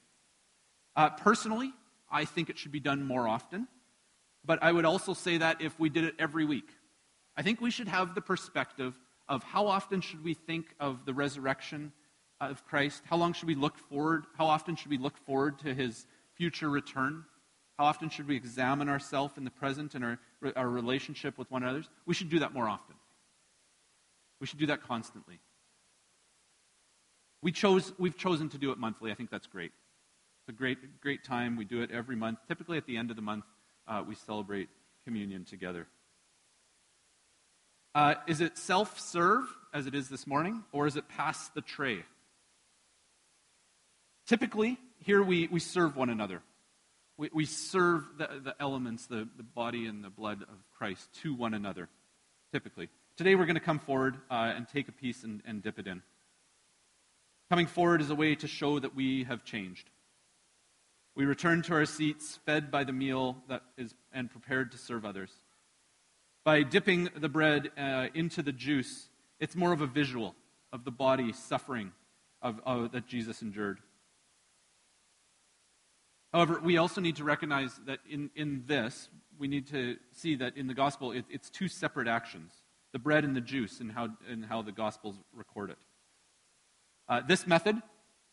Uh, 0.97 1.11
personally, 1.11 1.75
I 2.11 2.25
think 2.25 2.49
it 2.49 2.57
should 2.57 2.73
be 2.73 2.81
done 2.81 3.05
more 3.05 3.29
often. 3.29 3.69
But 4.47 4.63
I 4.63 4.73
would 4.73 4.87
also 4.87 5.13
say 5.13 5.37
that 5.37 5.61
if 5.61 5.79
we 5.79 5.91
did 5.91 6.05
it 6.05 6.15
every 6.19 6.47
week, 6.47 6.71
I 7.37 7.43
think 7.43 7.61
we 7.61 7.71
should 7.71 7.89
have 7.89 8.15
the 8.15 8.23
perspective 8.23 8.99
of 9.29 9.43
how 9.43 9.67
often 9.67 10.01
should 10.01 10.25
we 10.25 10.33
think 10.33 10.75
of 10.81 11.05
the 11.05 11.13
resurrection 11.13 11.93
of 12.41 12.65
Christ? 12.67 13.03
How 13.07 13.17
long 13.17 13.33
should 13.33 13.49
we 13.49 13.55
look 13.55 13.77
forward? 13.77 14.25
How 14.37 14.47
often 14.47 14.77
should 14.77 14.91
we 14.91 14.99
look 14.99 15.17
forward 15.19 15.59
to 15.61 15.75
his 15.75 16.07
future 16.35 16.69
return? 16.69 17.25
How 17.79 17.85
often 17.85 18.11
should 18.11 18.29
we 18.29 18.37
examine 18.37 18.89
ourselves 18.89 19.37
in 19.37 19.45
the 19.45 19.51
present 19.51 19.95
and 19.95 20.05
our, 20.05 20.19
our 20.57 20.69
relationship 20.69 21.39
with 21.39 21.51
one 21.51 21.63
another? 21.63 21.85
We 22.07 22.15
should 22.15 22.29
do 22.29 22.41
that 22.41 22.53
more 22.53 22.69
often. 22.69 22.97
We 24.41 24.47
should 24.47 24.59
do 24.59 24.67
that 24.67 24.83
constantly. 24.83 25.41
We 27.43 27.53
chose, 27.53 27.93
we've 27.99 28.17
chosen 28.17 28.49
to 28.51 28.59
do 28.59 28.73
it 28.73 28.79
monthly. 28.79 29.13
I 29.13 29.15
think 29.15 29.31
that's 29.31 29.47
great. 29.47 29.73
It's 30.43 30.49
a 30.49 30.59
great, 30.59 31.01
great 31.01 31.25
time. 31.25 31.57
We 31.57 31.65
do 31.65 31.83
it 31.83 31.91
every 31.91 32.17
month. 32.17 32.39
Typically, 32.49 32.79
at 32.79 32.87
the 32.87 32.97
end 32.97 33.11
of 33.11 33.17
the 33.17 33.23
month, 33.23 33.45
uh, 33.87 34.03
we 34.07 34.15
celebrate 34.15 34.69
communion 35.05 35.45
together. 35.45 35.87
Uh, 37.95 38.15
is 38.27 38.41
it 38.41 38.59
self 38.59 38.99
serve, 38.99 39.45
as 39.73 39.87
it 39.87 39.95
is 39.95 40.09
this 40.09 40.27
morning, 40.27 40.65
or 40.73 40.87
is 40.87 40.97
it 40.97 41.09
pass 41.09 41.49
the 41.51 41.61
tray? 41.61 42.05
Typically, 44.29 44.77
here 44.99 45.23
we, 45.23 45.49
we 45.49 45.59
serve 45.59 45.97
one 45.97 46.11
another. 46.11 46.43
We, 47.17 47.31
we 47.33 47.47
serve 47.47 48.05
the, 48.19 48.29
the 48.45 48.55
elements, 48.61 49.07
the, 49.07 49.27
the 49.39 49.43
body 49.43 49.87
and 49.87 50.05
the 50.05 50.11
blood 50.11 50.43
of 50.43 50.59
Christ 50.77 51.09
to 51.23 51.33
one 51.33 51.55
another, 51.55 51.89
typically. 52.53 52.91
Today 53.17 53.35
we're 53.37 53.47
going 53.47 53.55
to 53.55 53.61
come 53.61 53.79
forward 53.79 54.17
uh, 54.31 54.53
and 54.55 54.69
take 54.69 54.87
a 54.87 54.93
piece 54.93 55.25
and, 55.25 55.43
and 55.47 55.63
dip 55.63 55.79
it 55.79 55.87
in. 55.87 56.03
Coming 57.49 57.67
forward 57.67 58.03
is 58.03 58.11
a 58.11 58.15
way 58.15 58.35
to 58.35 58.47
show 58.47 58.79
that 58.79 58.95
we 58.95 59.25
have 59.25 59.45
changed. 59.45 59.89
We 61.15 61.25
return 61.25 61.63
to 61.63 61.73
our 61.73 61.87
seats, 61.87 62.39
fed 62.45 62.71
by 62.71 62.85
the 62.85 62.93
meal 62.93 63.39
that 63.49 63.63
is, 63.79 63.95
and 64.13 64.31
prepared 64.31 64.73
to 64.73 64.79
serve 64.79 65.07
others. 65.07 65.31
By 66.45 66.65
dipping 66.65 67.09
the 67.17 67.31
bread 67.31 67.71
uh, 67.79 68.09
into 68.13 68.43
the 68.43 68.53
juice, 68.53 69.09
it's 69.41 69.57
more 69.57 69.73
of 69.73 69.81
a 69.81 69.87
visual 69.87 70.35
of 70.71 70.85
the 70.85 70.91
body 70.91 71.33
suffering 71.33 71.93
of, 72.43 72.61
of, 72.67 72.93
that 72.93 73.07
Jesus 73.07 73.41
endured. 73.41 73.81
However, 76.33 76.61
we 76.63 76.77
also 76.77 77.01
need 77.01 77.17
to 77.17 77.25
recognize 77.25 77.81
that 77.87 78.01
in, 78.09 78.31
in 78.35 78.65
this, 78.67 79.09
we 79.39 79.49
need 79.49 79.67
to 79.69 79.97
see 80.13 80.35
that 80.37 80.57
in 80.57 80.67
the 80.67 80.75
gospel, 80.75 81.13
it, 81.13 81.25
it's 81.31 81.49
two 81.49 81.69
separate 81.69 82.09
actions 82.09 82.53
the 82.93 82.99
bread 82.99 83.23
and 83.23 83.37
the 83.37 83.41
juice, 83.41 83.81
and 83.81 83.93
how, 83.93 84.09
and 84.31 84.47
how 84.47 84.63
the 84.63 84.73
gospels 84.73 85.15
record 85.35 85.71
it. 85.71 85.77
Uh, 87.07 87.21
this 87.21 87.47
method, 87.47 87.77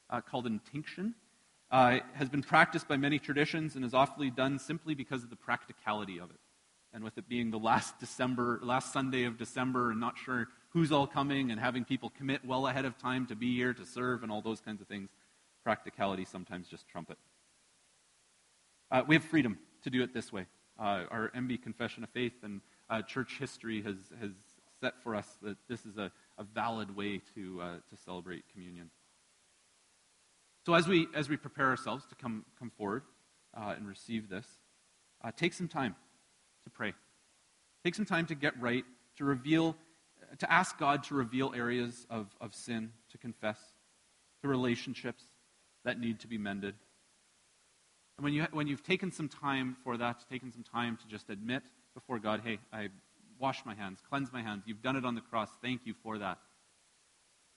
uh, 0.10 0.22
called 0.22 0.48
intinction, 0.48 1.14
uh, 1.72 2.00
has 2.14 2.30
been 2.30 2.42
practiced 2.42 2.88
by 2.88 2.96
many 2.96 3.20
traditions 3.20 3.76
and 3.76 3.84
is 3.84 3.94
often 3.94 4.34
done 4.34 4.58
simply 4.58 4.96
because 4.96 5.24
of 5.24 5.30
the 5.30 5.36
practicality 5.36 6.20
of 6.20 6.30
it. 6.30 6.40
And 6.94 7.04
with 7.04 7.18
it 7.18 7.28
being 7.28 7.52
the 7.52 7.60
last 7.60 8.00
December, 8.00 8.62
last 8.64 8.94
Sunday 8.94 9.26
of 9.26 9.38
December, 9.38 9.92
and 9.92 10.00
not 10.00 10.18
sure 10.18 10.48
who's 10.70 10.92
all 10.92 11.06
coming, 11.06 11.52
and 11.52 11.60
having 11.60 11.84
people 11.84 12.10
commit 12.18 12.46
well 12.46 12.68
ahead 12.68 12.86
of 12.86 12.98
time 12.98 13.26
to 13.28 13.36
be 13.36 13.54
here 13.54 13.74
to 13.74 13.86
serve, 13.86 14.24
and 14.24 14.32
all 14.32 14.42
those 14.42 14.62
kinds 14.62 14.80
of 14.80 14.88
things, 14.88 15.10
practicality 15.64 16.24
sometimes 16.24 16.70
just 16.70 16.88
trump 16.88 17.10
it. 17.10 17.18
Uh, 18.92 19.04
we 19.08 19.16
have 19.16 19.24
freedom 19.24 19.58
to 19.84 19.90
do 19.90 20.04
it 20.04 20.14
this 20.14 20.32
way. 20.32 20.46
Uh, 20.80 21.06
our 21.10 21.32
MB 21.36 21.64
Confession 21.64 22.04
of 22.04 22.10
Faith 22.10 22.44
and 22.44 22.62
uh, 22.90 23.02
church 23.02 23.38
history 23.40 23.82
has, 23.82 23.96
has 24.20 24.32
set 24.82 24.94
for 25.02 25.16
us 25.16 25.28
that 25.42 25.58
this 25.68 25.86
is 25.86 25.98
a, 25.98 26.12
a 26.38 26.44
valid 26.44 26.96
way 26.96 27.22
to, 27.34 27.62
uh, 27.62 27.76
to 27.90 27.98
celebrate 28.04 28.44
communion. 28.52 28.90
So 30.66 30.74
as 30.74 30.88
we, 30.88 31.08
as 31.16 31.30
we 31.30 31.38
prepare 31.38 31.68
ourselves 31.68 32.06
to 32.08 32.16
come, 32.16 32.46
come 32.60 32.72
forward 32.78 33.04
uh, 33.56 33.74
and 33.76 33.88
receive 33.88 34.30
this, 34.30 34.46
uh, 35.24 35.32
take 35.36 35.54
some 35.54 35.68
time 35.68 35.96
to 36.64 36.70
pray. 36.70 36.94
Take 37.84 37.96
some 37.96 38.06
time 38.06 38.26
to 38.28 38.36
get 38.36 38.60
right, 38.60 38.84
to 39.18 39.26
reveal, 39.26 39.76
to 40.40 40.52
ask 40.52 40.78
God 40.78 41.04
to 41.06 41.16
reveal 41.16 41.54
areas 41.56 42.06
of, 42.10 42.28
of 42.42 42.54
sin, 42.54 42.92
to 43.12 43.18
confess, 43.18 43.60
to 44.42 44.48
relationships 44.48 45.24
that 45.86 46.00
need 46.00 46.20
to 46.20 46.28
be 46.28 46.38
mended. 46.38 46.76
And 48.18 48.24
when, 48.24 48.34
you, 48.34 48.48
when 48.52 48.68
you've 48.68 48.84
taken 48.84 49.12
some 49.12 49.28
time 49.28 49.76
for 49.84 49.98
that, 49.98 50.24
taken 50.30 50.52
some 50.52 50.64
time 50.64 50.98
to 50.98 51.08
just 51.08 51.30
admit 51.30 51.64
before 51.94 52.20
God, 52.20 52.42
hey, 52.44 52.60
I 52.72 52.90
wash 53.40 53.66
my 53.66 53.76
hands, 53.76 54.00
cleanse 54.08 54.32
my 54.32 54.42
hands, 54.42 54.64
you've 54.66 54.82
done 54.82 54.96
it 54.96 55.06
on 55.06 55.16
the 55.16 55.22
cross, 55.22 55.50
thank 55.62 55.82
you 55.86 55.94
for 56.02 56.18
that. 56.20 56.38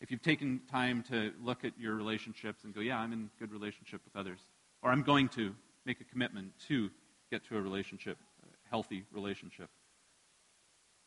if 0.00 0.10
you've 0.10 0.22
taken 0.22 0.60
time 0.70 1.02
to 1.10 1.32
look 1.42 1.64
at 1.64 1.72
your 1.78 1.94
relationships 1.94 2.64
and 2.64 2.74
go, 2.74 2.80
yeah, 2.80 2.98
I'm 2.98 3.12
in 3.12 3.30
good 3.38 3.52
relationship 3.52 4.00
with 4.04 4.14
others, 4.16 4.38
or 4.82 4.90
I'm 4.90 5.02
going 5.02 5.28
to 5.30 5.54
make 5.84 6.00
a 6.00 6.04
commitment 6.04 6.52
to 6.68 6.90
get 7.30 7.44
to 7.46 7.56
a 7.56 7.60
relationship, 7.60 8.16
a 8.42 8.70
healthy 8.70 9.04
relationship, 9.12 9.68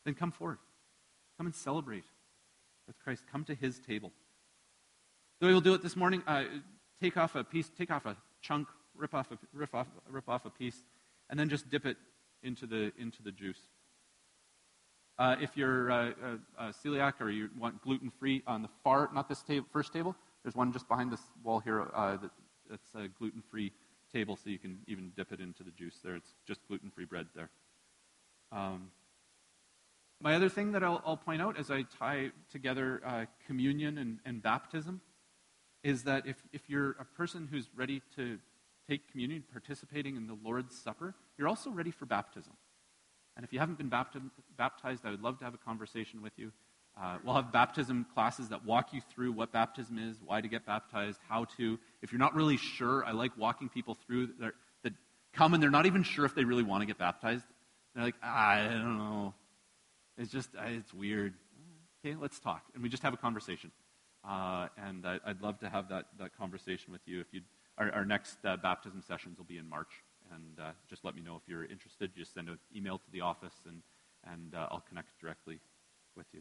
then 0.04 0.14
come 0.14 0.30
forward. 0.30 0.58
Come 1.38 1.46
and 1.46 1.54
celebrate 1.54 2.04
with 2.86 2.98
Christ. 2.98 3.24
Come 3.30 3.44
to 3.44 3.54
his 3.54 3.78
table. 3.78 4.12
The 5.40 5.46
way 5.46 5.52
we'll 5.52 5.60
do 5.60 5.74
it 5.74 5.82
this 5.82 5.96
morning, 5.96 6.22
uh, 6.26 6.44
take 7.00 7.16
off 7.16 7.34
a 7.34 7.44
piece, 7.44 7.70
take 7.76 7.90
off 7.90 8.06
a 8.06 8.16
chunk, 8.40 8.68
rip 8.96 9.14
off 9.14 9.30
a, 9.30 9.38
rip 9.52 9.74
off, 9.74 9.86
rip 10.08 10.28
off 10.28 10.44
a 10.44 10.50
piece, 10.50 10.84
and 11.30 11.38
then 11.38 11.48
just 11.48 11.70
dip 11.70 11.86
it 11.86 11.96
into 12.42 12.66
the, 12.66 12.92
into 12.98 13.22
the 13.22 13.32
juice. 13.32 13.60
Uh, 15.18 15.36
if 15.40 15.56
you're 15.56 15.90
uh, 15.90 16.10
a, 16.58 16.66
a 16.66 16.72
celiac 16.72 17.20
or 17.20 17.30
you 17.30 17.48
want 17.58 17.80
gluten 17.82 18.10
free, 18.10 18.42
on 18.46 18.62
the 18.62 18.68
far, 18.82 19.10
not 19.14 19.28
this 19.28 19.42
table, 19.42 19.66
first 19.72 19.92
table, 19.92 20.16
there's 20.42 20.56
one 20.56 20.72
just 20.72 20.88
behind 20.88 21.12
this 21.12 21.20
wall 21.44 21.60
here 21.60 21.88
uh, 21.94 22.16
that, 22.16 22.30
that's 22.68 22.88
a 22.94 23.08
gluten 23.08 23.42
free 23.50 23.72
table, 24.12 24.36
so 24.36 24.50
you 24.50 24.58
can 24.58 24.78
even 24.86 25.12
dip 25.16 25.32
it 25.32 25.40
into 25.40 25.62
the 25.62 25.70
juice 25.70 25.98
there. 26.02 26.16
It's 26.16 26.34
just 26.46 26.66
gluten 26.66 26.90
free 26.90 27.04
bread 27.04 27.26
there. 27.34 27.50
Um, 28.50 28.90
my 30.20 30.34
other 30.34 30.48
thing 30.48 30.72
that 30.72 30.84
I'll, 30.84 31.02
I'll, 31.04 31.16
point 31.16 31.42
out 31.42 31.58
as 31.58 31.70
I 31.70 31.82
tie 31.98 32.30
together 32.50 33.00
uh, 33.04 33.24
communion 33.46 33.98
and, 33.98 34.18
and 34.24 34.42
baptism 34.42 35.00
is 35.82 36.04
that 36.04 36.26
if, 36.26 36.36
if 36.52 36.68
you're 36.68 36.90
a 36.92 37.04
person 37.04 37.48
who's 37.50 37.68
ready 37.74 38.02
to 38.16 38.38
take 38.88 39.10
communion, 39.10 39.44
participating 39.52 40.16
in 40.16 40.26
the 40.26 40.36
Lord's 40.44 40.76
Supper, 40.76 41.14
you're 41.38 41.48
also 41.48 41.70
ready 41.70 41.90
for 41.90 42.06
baptism. 42.06 42.52
And 43.36 43.44
if 43.44 43.52
you 43.52 43.58
haven't 43.58 43.78
been 43.78 43.90
baptized, 44.56 45.06
I 45.06 45.10
would 45.10 45.22
love 45.22 45.38
to 45.38 45.44
have 45.44 45.54
a 45.54 45.58
conversation 45.58 46.22
with 46.22 46.32
you. 46.36 46.52
Uh, 47.00 47.16
we'll 47.24 47.34
have 47.34 47.50
baptism 47.50 48.04
classes 48.12 48.50
that 48.50 48.66
walk 48.66 48.92
you 48.92 49.00
through 49.14 49.32
what 49.32 49.50
baptism 49.50 49.98
is, 49.98 50.16
why 50.24 50.42
to 50.42 50.48
get 50.48 50.66
baptized, 50.66 51.18
how 51.26 51.46
to. 51.56 51.78
If 52.02 52.12
you're 52.12 52.18
not 52.18 52.34
really 52.34 52.58
sure, 52.58 53.04
I 53.04 53.12
like 53.12 53.32
walking 53.38 53.70
people 53.70 53.96
through 54.06 54.28
that, 54.40 54.52
that 54.82 54.92
come 55.32 55.54
and 55.54 55.62
they're 55.62 55.70
not 55.70 55.86
even 55.86 56.02
sure 56.02 56.26
if 56.26 56.34
they 56.34 56.44
really 56.44 56.62
want 56.62 56.82
to 56.82 56.86
get 56.86 56.98
baptized. 56.98 57.44
They're 57.94 58.04
like, 58.04 58.16
I 58.22 58.68
don't 58.68 58.98
know. 58.98 59.34
It's 60.18 60.30
just, 60.30 60.50
it's 60.54 60.92
weird. 60.92 61.32
Okay, 62.04 62.14
let's 62.20 62.38
talk. 62.38 62.64
And 62.74 62.82
we 62.82 62.90
just 62.90 63.02
have 63.02 63.14
a 63.14 63.18
conversation. 63.18 63.70
Uh, 64.28 64.68
and 64.76 65.06
I, 65.06 65.18
would 65.26 65.40
love 65.40 65.58
to 65.60 65.70
have 65.70 65.88
that, 65.88 66.06
that 66.18 66.36
conversation 66.36 66.92
with 66.92 67.00
you. 67.06 67.20
If 67.20 67.28
you 67.32 67.40
our, 67.78 67.90
our 67.92 68.04
next 68.04 68.38
uh, 68.44 68.56
baptism 68.56 69.02
sessions 69.06 69.38
will 69.38 69.44
be 69.44 69.58
in 69.58 69.68
March. 69.68 70.02
And 70.34 70.58
uh, 70.60 70.70
just 70.88 71.04
let 71.04 71.14
me 71.14 71.20
know 71.20 71.36
if 71.36 71.42
you're 71.46 71.64
interested. 71.64 72.14
Just 72.16 72.34
send 72.34 72.48
an 72.48 72.58
email 72.74 72.98
to 72.98 73.10
the 73.12 73.20
office, 73.20 73.54
and, 73.66 73.82
and 74.30 74.54
uh, 74.54 74.68
I'll 74.70 74.84
connect 74.88 75.20
directly 75.20 75.58
with 76.16 76.26
you. 76.32 76.40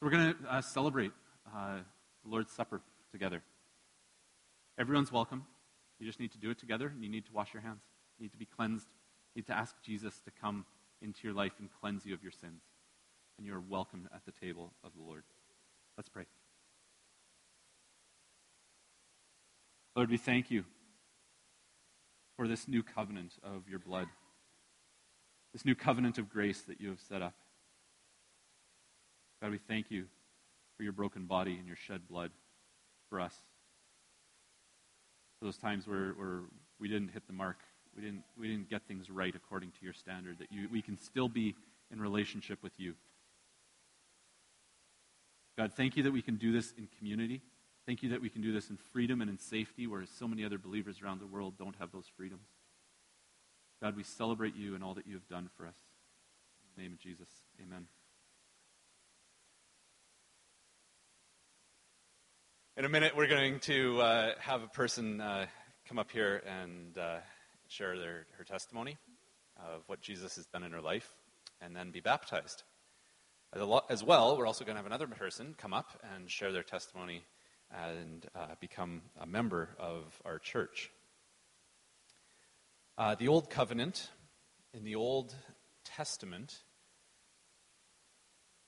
We're 0.00 0.10
going 0.10 0.34
to 0.34 0.54
uh, 0.54 0.60
celebrate 0.60 1.12
uh, 1.54 1.78
the 2.24 2.30
Lord's 2.30 2.52
Supper 2.52 2.80
together. 3.10 3.42
Everyone's 4.78 5.10
welcome. 5.10 5.44
You 5.98 6.06
just 6.06 6.20
need 6.20 6.32
to 6.32 6.38
do 6.38 6.50
it 6.50 6.58
together, 6.58 6.86
and 6.86 7.02
you 7.02 7.10
need 7.10 7.26
to 7.26 7.32
wash 7.32 7.52
your 7.52 7.62
hands. 7.62 7.82
You 8.18 8.24
need 8.24 8.32
to 8.32 8.38
be 8.38 8.46
cleansed. 8.46 8.86
You 9.34 9.40
need 9.40 9.46
to 9.48 9.56
ask 9.56 9.74
Jesus 9.82 10.20
to 10.20 10.30
come 10.40 10.64
into 11.02 11.20
your 11.24 11.34
life 11.34 11.52
and 11.58 11.68
cleanse 11.80 12.06
you 12.06 12.14
of 12.14 12.22
your 12.22 12.32
sins. 12.32 12.62
And 13.36 13.46
you 13.46 13.54
are 13.54 13.60
welcome 13.60 14.08
at 14.14 14.24
the 14.24 14.32
table 14.32 14.72
of 14.84 14.92
the 14.96 15.02
Lord. 15.02 15.24
Let's 15.96 16.08
pray. 16.08 16.24
Lord, 19.98 20.10
we 20.10 20.16
thank 20.16 20.48
you 20.48 20.64
for 22.36 22.46
this 22.46 22.68
new 22.68 22.84
covenant 22.84 23.32
of 23.42 23.68
your 23.68 23.80
blood, 23.80 24.06
this 25.52 25.64
new 25.64 25.74
covenant 25.74 26.18
of 26.18 26.30
grace 26.30 26.60
that 26.68 26.80
you 26.80 26.90
have 26.90 27.00
set 27.00 27.20
up. 27.20 27.34
God, 29.42 29.50
we 29.50 29.58
thank 29.58 29.90
you 29.90 30.04
for 30.76 30.84
your 30.84 30.92
broken 30.92 31.24
body 31.24 31.56
and 31.56 31.66
your 31.66 31.74
shed 31.74 32.02
blood 32.08 32.30
for 33.10 33.20
us. 33.20 33.34
For 35.40 35.46
those 35.46 35.56
times 35.56 35.88
where, 35.88 36.10
where 36.10 36.42
we 36.78 36.86
didn't 36.86 37.08
hit 37.08 37.26
the 37.26 37.32
mark, 37.32 37.56
we 37.96 38.00
didn't, 38.00 38.22
we 38.38 38.46
didn't 38.46 38.70
get 38.70 38.82
things 38.86 39.10
right 39.10 39.34
according 39.34 39.70
to 39.70 39.78
your 39.84 39.94
standard, 39.94 40.38
that 40.38 40.52
you, 40.52 40.68
we 40.70 40.80
can 40.80 40.96
still 41.00 41.28
be 41.28 41.56
in 41.90 42.00
relationship 42.00 42.62
with 42.62 42.78
you. 42.78 42.94
God, 45.56 45.72
thank 45.74 45.96
you 45.96 46.04
that 46.04 46.12
we 46.12 46.22
can 46.22 46.36
do 46.36 46.52
this 46.52 46.72
in 46.78 46.86
community. 46.98 47.42
Thank 47.88 48.02
you 48.02 48.10
that 48.10 48.20
we 48.20 48.28
can 48.28 48.42
do 48.42 48.52
this 48.52 48.68
in 48.68 48.76
freedom 48.92 49.22
and 49.22 49.30
in 49.30 49.38
safety, 49.38 49.86
whereas 49.86 50.10
so 50.10 50.28
many 50.28 50.44
other 50.44 50.58
believers 50.58 51.00
around 51.02 51.22
the 51.22 51.26
world 51.26 51.54
don't 51.56 51.74
have 51.76 51.90
those 51.90 52.04
freedoms. 52.18 52.46
God, 53.80 53.96
we 53.96 54.02
celebrate 54.02 54.54
you 54.54 54.74
and 54.74 54.84
all 54.84 54.92
that 54.92 55.06
you 55.06 55.14
have 55.14 55.26
done 55.26 55.48
for 55.56 55.66
us. 55.66 55.74
In 56.60 56.76
the 56.76 56.82
name 56.82 56.92
of 56.92 56.98
Jesus, 56.98 57.28
amen. 57.64 57.86
In 62.76 62.84
a 62.84 62.90
minute, 62.90 63.16
we're 63.16 63.26
going 63.26 63.58
to 63.60 64.02
uh, 64.02 64.32
have 64.38 64.62
a 64.62 64.68
person 64.68 65.22
uh, 65.22 65.46
come 65.88 65.98
up 65.98 66.10
here 66.10 66.42
and 66.46 66.98
uh, 66.98 67.20
share 67.68 67.98
their, 67.98 68.26
her 68.36 68.44
testimony 68.44 68.98
of 69.56 69.80
what 69.86 70.02
Jesus 70.02 70.36
has 70.36 70.44
done 70.44 70.62
in 70.62 70.72
her 70.72 70.82
life 70.82 71.08
and 71.62 71.74
then 71.74 71.90
be 71.90 72.00
baptized. 72.00 72.64
As 73.88 74.04
well, 74.04 74.36
we're 74.36 74.46
also 74.46 74.66
going 74.66 74.74
to 74.74 74.82
have 74.82 74.86
another 74.86 75.06
person 75.06 75.54
come 75.56 75.72
up 75.72 75.98
and 76.14 76.30
share 76.30 76.52
their 76.52 76.62
testimony 76.62 77.22
and 77.70 78.26
uh, 78.34 78.54
become 78.60 79.02
a 79.20 79.26
member 79.26 79.70
of 79.78 80.20
our 80.24 80.38
church. 80.38 80.90
Uh, 82.96 83.14
the 83.14 83.28
Old 83.28 83.50
Covenant 83.50 84.10
in 84.74 84.84
the 84.84 84.94
Old 84.94 85.34
Testament, 85.84 86.58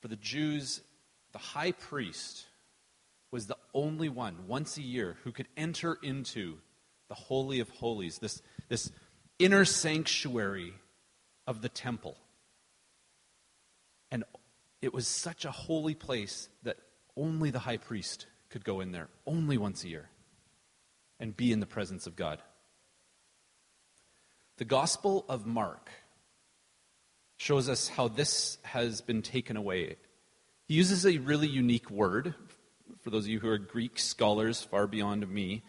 for 0.01 0.09
the 0.09 0.17
Jews, 0.17 0.81
the 1.33 1.39
high 1.39 1.73
priest 1.73 2.47
was 3.31 3.47
the 3.47 3.57
only 3.75 4.09
one, 4.09 4.47
once 4.47 4.77
a 4.77 4.83
year, 4.83 5.17
who 5.25 5.33
could 5.33 5.49
enter 5.57 5.99
into 6.03 6.59
the 7.09 7.15
Holy 7.15 7.61
of 7.61 7.69
Holies, 7.69 8.19
this, 8.19 8.43
this 8.69 8.91
inner 9.39 9.65
sanctuary 9.65 10.75
of 11.47 11.63
the 11.63 11.69
temple. 11.69 12.17
And 14.11 14.25
it 14.83 14.93
was 14.93 15.07
such 15.07 15.45
a 15.45 15.51
holy 15.51 15.95
place 15.95 16.49
that 16.63 16.79
only 17.17 17.51
the 17.51 17.61
high 17.61 17.77
priest 17.77 18.27
could 18.51 18.65
go 18.65 18.81
in 18.81 18.93
there 18.93 19.09
only 19.27 19.57
once 19.57 19.85
a 19.85 19.89
year 19.89 20.09
and 21.19 21.37
be 21.37 21.53
in 21.53 21.61
the 21.61 21.67
presence 21.67 22.07
of 22.07 22.17
God. 22.17 22.43
The 24.59 24.65
Gospel 24.65 25.25
of 25.29 25.47
Mark 25.47 25.91
shows 27.37 27.69
us 27.69 27.89
how 27.89 28.09
this 28.09 28.59
has 28.63 29.01
been 29.01 29.23
taken 29.23 29.57
away. 29.57 29.97
He 30.67 30.75
uses 30.75 31.07
a 31.07 31.19
really 31.19 31.49
unique 31.49 31.91
word. 31.91 32.35
For 33.01 33.11
those 33.11 33.25
of 33.25 33.31
you 33.31 33.41
who 33.41 33.49
are 33.49 33.59
Greek 33.59 33.99
scholars 33.99 34.63
far 34.63 34.87
beyond 34.87 35.27
me, 35.29 35.63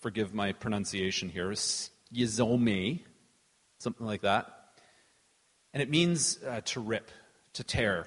forgive 0.00 0.34
my 0.34 0.52
pronunciation 0.52 1.30
here, 1.30 1.50
schizome, 1.52 3.00
something 3.78 4.06
like 4.06 4.22
that. 4.22 4.52
And 5.72 5.82
it 5.82 5.88
means 5.88 6.38
uh, 6.46 6.60
to 6.66 6.80
rip, 6.80 7.10
to 7.54 7.64
tear, 7.64 8.06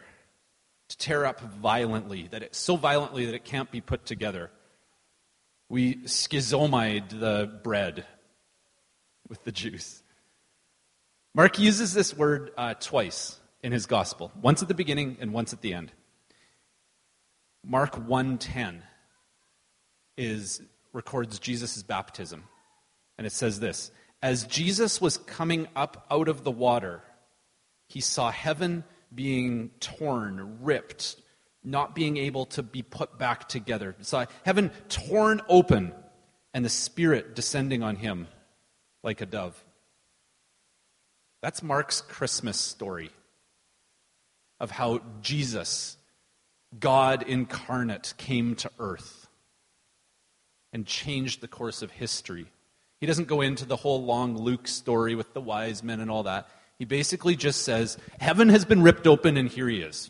to 0.90 0.98
tear 0.98 1.26
up 1.26 1.40
violently, 1.40 2.28
that 2.32 2.44
it, 2.44 2.56
so 2.56 2.76
violently 2.76 3.26
that 3.26 3.36
it 3.36 3.46
can't 3.46 3.72
be 3.72 3.80
put 3.80 4.06
together. 4.06 4.52
We 5.70 5.96
schizomide 5.98 7.20
the 7.20 7.60
bread 7.64 8.06
with 9.28 9.44
the 9.44 9.52
juice. 9.52 10.02
Mark 11.36 11.60
uses 11.60 11.94
this 11.94 12.16
word 12.16 12.52
uh, 12.58 12.74
twice 12.74 13.40
in 13.62 13.72
his 13.72 13.86
gospel, 13.86 14.32
once 14.42 14.62
at 14.62 14.68
the 14.68 14.74
beginning 14.74 15.18
and 15.22 15.32
once 15.32 15.54
at 15.54 15.62
the 15.62 15.74
end. 15.74 15.92
Mark 17.64 17.96
1:10 17.96 18.82
is 20.18 20.62
records 20.92 21.40
Jesus' 21.40 21.84
baptism. 21.84 22.44
And 23.18 23.28
it 23.28 23.34
says 23.34 23.60
this, 23.60 23.92
as 24.22 24.46
Jesus 24.46 25.00
was 25.00 25.18
coming 25.18 25.68
up 25.76 26.06
out 26.10 26.28
of 26.28 26.44
the 26.44 26.52
water, 26.52 27.04
he 27.88 28.02
saw 28.02 28.32
heaven 28.32 28.84
being 29.14 29.70
torn, 29.80 30.60
ripped, 30.62 31.16
not 31.64 31.96
being 31.96 32.18
able 32.18 32.46
to 32.48 32.64
be 32.64 32.82
put 32.82 33.18
back 33.18 33.50
together. 33.50 33.96
So 34.02 34.26
heaven 34.44 34.72
torn 34.88 35.42
open 35.48 35.94
and 36.54 36.64
the 36.64 36.70
Spirit 36.70 37.36
descending 37.36 37.84
on 37.84 37.96
him 37.96 38.28
like 39.04 39.22
a 39.22 39.26
dove. 39.26 39.64
That's 41.42 41.64
Mark's 41.64 42.02
Christmas 42.02 42.60
story 42.60 43.12
of 44.60 44.72
how 44.72 45.02
Jesus, 45.22 45.98
God 46.80 47.24
incarnate, 47.24 48.14
came 48.18 48.56
to 48.56 48.72
earth 48.78 49.28
and 50.74 50.86
changed 50.86 51.42
the 51.42 51.48
course 51.48 51.82
of 51.82 51.92
history. 51.92 52.48
He 53.00 53.08
doesn't 53.08 53.28
go 53.28 53.42
into 53.42 53.66
the 53.66 53.78
whole 53.78 54.04
long 54.04 54.38
Luke 54.38 54.68
story 54.68 55.16
with 55.16 55.34
the 55.34 55.42
wise 55.42 55.82
men 55.82 56.02
and 56.02 56.12
all 56.12 56.24
that. 56.24 56.50
He 56.80 56.86
basically 56.86 57.36
just 57.36 57.64
says, 57.64 57.98
Heaven 58.22 58.48
has 58.50 58.64
been 58.64 58.82
ripped 58.82 59.06
open, 59.06 59.36
and 59.36 59.50
here 59.50 59.68
he 59.68 59.82
is. 59.82 60.10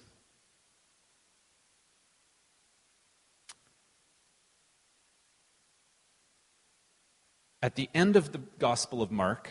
At 7.62 7.76
the 7.76 7.90
end 7.94 8.16
of 8.16 8.32
the 8.32 8.38
Gospel 8.60 9.02
of 9.02 9.12
Mark, 9.12 9.50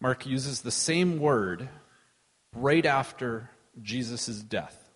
Mark 0.00 0.26
uses 0.26 0.60
the 0.60 0.72
same 0.72 1.18
word 1.20 1.68
right 2.54 2.84
after 2.84 3.50
Jesus' 3.80 4.42
death. 4.42 4.90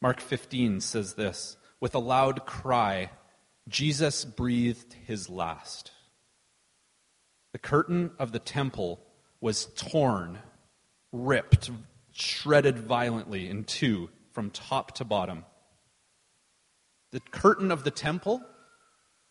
Mark 0.00 0.20
15 0.20 0.80
says 0.80 1.14
this 1.14 1.56
With 1.80 1.96
a 1.96 1.98
loud 1.98 2.46
cry, 2.46 3.10
Jesus 3.68 4.24
breathed 4.24 4.94
his 5.04 5.28
last. 5.28 5.90
The 7.52 7.58
curtain 7.58 8.12
of 8.18 8.32
the 8.32 8.38
temple 8.38 9.00
was 9.40 9.66
torn, 9.76 10.38
ripped, 11.12 11.70
shredded 12.12 12.78
violently 12.78 13.48
in 13.48 13.64
two 13.64 14.10
from 14.32 14.50
top 14.50 14.92
to 14.96 15.04
bottom. 15.04 15.44
The 17.12 17.20
curtain 17.20 17.70
of 17.70 17.84
the 17.84 17.90
temple 17.90 18.42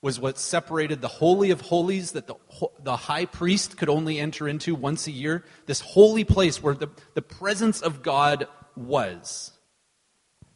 was 0.01 0.19
what 0.19 0.37
separated 0.37 1.01
the 1.01 1.07
Holy 1.07 1.51
of 1.51 1.61
Holies 1.61 2.11
that 2.13 2.27
the, 2.27 2.35
the 2.83 2.95
high 2.95 3.25
priest 3.25 3.77
could 3.77 3.89
only 3.89 4.19
enter 4.19 4.47
into 4.47 4.75
once 4.75 5.07
a 5.07 5.11
year. 5.11 5.43
This 5.65 5.81
holy 5.81 6.23
place 6.23 6.61
where 6.61 6.75
the, 6.75 6.89
the 7.13 7.21
presence 7.21 7.81
of 7.81 8.03
God 8.03 8.47
was. 8.75 9.51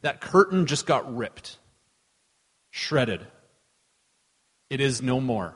That 0.02 0.20
curtain 0.20 0.66
just 0.66 0.86
got 0.86 1.16
ripped, 1.16 1.58
shredded. 2.70 3.26
It 4.70 4.80
is 4.80 5.02
no 5.02 5.20
more. 5.20 5.54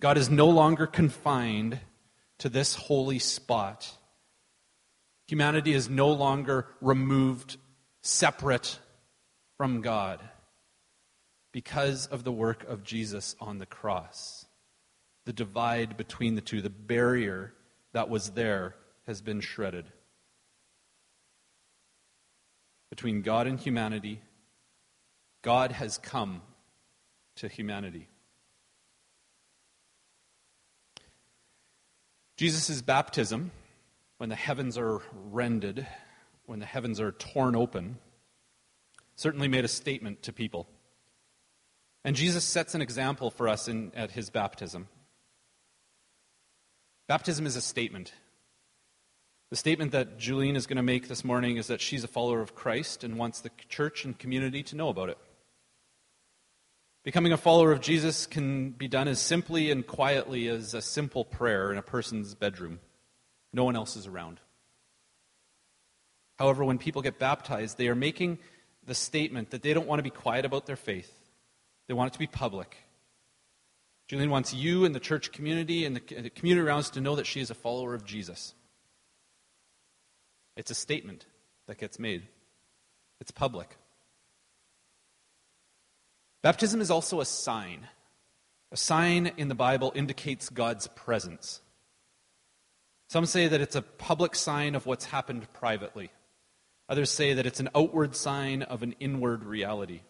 God 0.00 0.18
is 0.18 0.28
no 0.28 0.48
longer 0.48 0.86
confined 0.86 1.80
to 2.38 2.48
this 2.48 2.74
holy 2.74 3.18
spot. 3.18 3.96
Humanity 5.28 5.72
is 5.72 5.88
no 5.88 6.10
longer 6.10 6.66
removed, 6.80 7.56
separate 8.02 8.78
from 9.56 9.80
God 9.80 10.20
because 11.52 12.06
of 12.06 12.24
the 12.24 12.32
work 12.32 12.64
of 12.64 12.82
Jesus 12.82 13.36
on 13.40 13.58
the 13.58 13.66
cross. 13.66 14.44
The 15.24 15.32
divide 15.32 15.96
between 15.96 16.34
the 16.34 16.40
two, 16.40 16.60
the 16.60 16.68
barrier 16.68 17.54
that 17.92 18.10
was 18.10 18.30
there, 18.30 18.74
has 19.06 19.22
been 19.22 19.40
shredded. 19.40 19.86
Between 22.90 23.22
God 23.22 23.46
and 23.46 23.58
humanity, 23.58 24.20
God 25.42 25.72
has 25.72 25.96
come 25.98 26.42
to 27.36 27.48
humanity. 27.48 28.08
Jesus' 32.36 32.82
baptism, 32.82 33.52
when 34.18 34.28
the 34.28 34.34
heavens 34.34 34.76
are 34.76 35.00
rended, 35.30 35.86
when 36.46 36.58
the 36.58 36.66
heavens 36.66 37.00
are 37.00 37.12
torn 37.12 37.54
open, 37.54 37.98
certainly 39.16 39.48
made 39.48 39.64
a 39.64 39.68
statement 39.68 40.22
to 40.22 40.32
people. 40.32 40.66
And 42.04 42.16
Jesus 42.16 42.44
sets 42.44 42.74
an 42.74 42.82
example 42.82 43.30
for 43.30 43.48
us 43.48 43.68
in, 43.68 43.92
at 43.94 44.10
his 44.10 44.30
baptism. 44.30 44.88
Baptism 47.06 47.46
is 47.46 47.56
a 47.56 47.60
statement. 47.60 48.12
The 49.50 49.56
statement 49.56 49.92
that 49.92 50.18
Julene 50.18 50.56
is 50.56 50.66
going 50.66 50.76
to 50.76 50.82
make 50.82 51.06
this 51.06 51.24
morning 51.24 51.56
is 51.56 51.68
that 51.68 51.80
she's 51.80 52.02
a 52.02 52.08
follower 52.08 52.40
of 52.40 52.54
Christ 52.54 53.04
and 53.04 53.16
wants 53.16 53.40
the 53.40 53.50
church 53.68 54.04
and 54.04 54.18
community 54.18 54.62
to 54.64 54.76
know 54.76 54.88
about 54.88 55.10
it. 55.10 55.18
Becoming 57.04 57.32
a 57.32 57.36
follower 57.36 57.70
of 57.70 57.82
Jesus 57.82 58.26
can 58.26 58.70
be 58.70 58.88
done 58.88 59.08
as 59.08 59.20
simply 59.20 59.70
and 59.70 59.86
quietly 59.86 60.48
as 60.48 60.72
a 60.72 60.80
simple 60.80 61.22
prayer 61.22 61.70
in 61.70 61.76
a 61.76 61.82
person's 61.82 62.34
bedroom. 62.34 62.80
No 63.52 63.62
one 63.64 63.76
else 63.76 63.94
is 63.94 64.06
around. 64.06 64.40
However, 66.38 66.64
when 66.64 66.78
people 66.78 67.02
get 67.02 67.18
baptized, 67.18 67.76
they 67.76 67.88
are 67.88 67.94
making 67.94 68.38
the 68.86 68.94
statement 68.94 69.50
that 69.50 69.62
they 69.62 69.74
don't 69.74 69.86
want 69.86 69.98
to 69.98 70.02
be 70.02 70.10
quiet 70.10 70.46
about 70.46 70.64
their 70.64 70.76
faith. 70.76 71.12
They 71.88 71.94
want 71.94 72.08
it 72.08 72.12
to 72.14 72.18
be 72.18 72.26
public. 72.26 72.74
Julene 74.08 74.30
wants 74.30 74.54
you 74.54 74.86
and 74.86 74.94
the 74.94 75.00
church 75.00 75.30
community 75.30 75.84
and 75.84 75.96
the, 75.96 76.00
community 76.00 76.66
around 76.66 76.80
us 76.80 76.90
to 76.90 77.02
know 77.02 77.16
that 77.16 77.26
she 77.26 77.40
is 77.40 77.50
a 77.50 77.54
follower 77.54 77.94
of 77.94 78.04
Jesus. 78.04 78.54
It's 80.56 80.70
a 80.70 80.74
statement 80.74 81.26
that 81.66 81.76
gets 81.78 81.98
made, 81.98 82.22
it's 83.20 83.30
public. 83.30 83.76
Baptism 86.44 86.82
is 86.82 86.90
also 86.90 87.22
a 87.22 87.24
sign. 87.24 87.88
A 88.70 88.76
sign 88.76 89.32
in 89.38 89.48
the 89.48 89.54
Bible 89.54 89.92
indicates 89.94 90.50
God's 90.50 90.88
presence. 90.88 91.62
Some 93.08 93.24
say 93.24 93.48
that 93.48 93.62
it's 93.62 93.76
a 93.76 93.80
public 93.80 94.34
sign 94.34 94.74
of 94.74 94.84
what's 94.84 95.06
happened 95.06 95.50
privately. 95.54 96.10
Others 96.90 97.10
say 97.10 97.32
that 97.32 97.46
it's 97.46 97.60
an 97.60 97.70
outward 97.74 98.14
sign 98.14 98.60
of 98.60 98.82
an 98.82 98.94
inward 99.00 99.42
reality. 99.42 100.02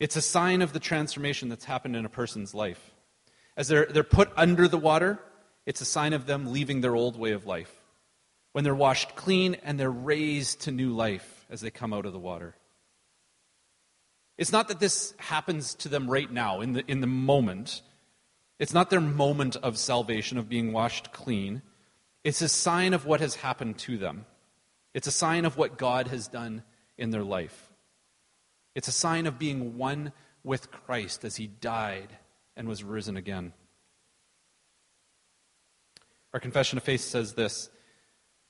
It's 0.00 0.16
a 0.16 0.20
sign 0.20 0.60
of 0.60 0.72
the 0.72 0.80
transformation 0.80 1.48
that's 1.48 1.64
happened 1.64 1.94
in 1.94 2.04
a 2.04 2.08
person's 2.08 2.52
life. 2.52 2.96
As 3.56 3.68
they're, 3.68 3.86
they're 3.86 4.02
put 4.02 4.32
under 4.36 4.66
the 4.66 4.76
water, 4.76 5.20
it's 5.66 5.82
a 5.82 5.84
sign 5.84 6.12
of 6.12 6.26
them 6.26 6.52
leaving 6.52 6.80
their 6.80 6.96
old 6.96 7.16
way 7.16 7.30
of 7.30 7.46
life. 7.46 7.72
When 8.54 8.64
they're 8.64 8.74
washed 8.74 9.14
clean 9.14 9.54
and 9.62 9.78
they're 9.78 9.88
raised 9.88 10.62
to 10.62 10.72
new 10.72 10.96
life 10.96 11.46
as 11.48 11.60
they 11.60 11.70
come 11.70 11.94
out 11.94 12.06
of 12.06 12.12
the 12.12 12.18
water. 12.18 12.56
It's 14.38 14.52
not 14.52 14.68
that 14.68 14.78
this 14.78 15.14
happens 15.18 15.74
to 15.76 15.88
them 15.88 16.08
right 16.08 16.30
now, 16.30 16.60
in 16.60 16.72
the, 16.72 16.84
in 16.90 17.00
the 17.00 17.08
moment. 17.08 17.82
It's 18.60 18.72
not 18.72 18.88
their 18.88 19.00
moment 19.00 19.56
of 19.56 19.76
salvation, 19.76 20.38
of 20.38 20.48
being 20.48 20.72
washed 20.72 21.12
clean. 21.12 21.62
It's 22.22 22.40
a 22.40 22.48
sign 22.48 22.94
of 22.94 23.04
what 23.04 23.20
has 23.20 23.34
happened 23.34 23.78
to 23.78 23.98
them. 23.98 24.26
It's 24.94 25.08
a 25.08 25.12
sign 25.12 25.44
of 25.44 25.56
what 25.56 25.76
God 25.76 26.08
has 26.08 26.28
done 26.28 26.62
in 26.96 27.10
their 27.10 27.24
life. 27.24 27.72
It's 28.74 28.88
a 28.88 28.92
sign 28.92 29.26
of 29.26 29.38
being 29.38 29.76
one 29.76 30.12
with 30.44 30.70
Christ 30.70 31.24
as 31.24 31.36
he 31.36 31.48
died 31.48 32.16
and 32.56 32.68
was 32.68 32.84
risen 32.84 33.16
again. 33.16 33.52
Our 36.32 36.40
confession 36.40 36.78
of 36.78 36.84
faith 36.84 37.00
says 37.00 37.34
this 37.34 37.70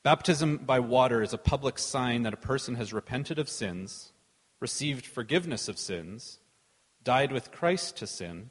Baptism 0.03 0.59
by 0.59 0.81
water 0.81 1.23
is 1.23 1.33
a 1.33 1.39
public 1.39 1.79
sign 1.79 2.23
that 2.23 2.35
a 2.35 2.39
person 2.39 2.75
has 2.75 2.93
repented 2.93 3.39
of 3.39 3.49
sins, 3.49 4.13
received 4.61 5.07
forgiveness 5.07 5.69
of 5.69 5.79
sins, 5.79 6.39
died 7.03 7.33
with 7.33 7.53
Christ 7.53 7.97
to 7.99 8.07
sin, 8.07 8.51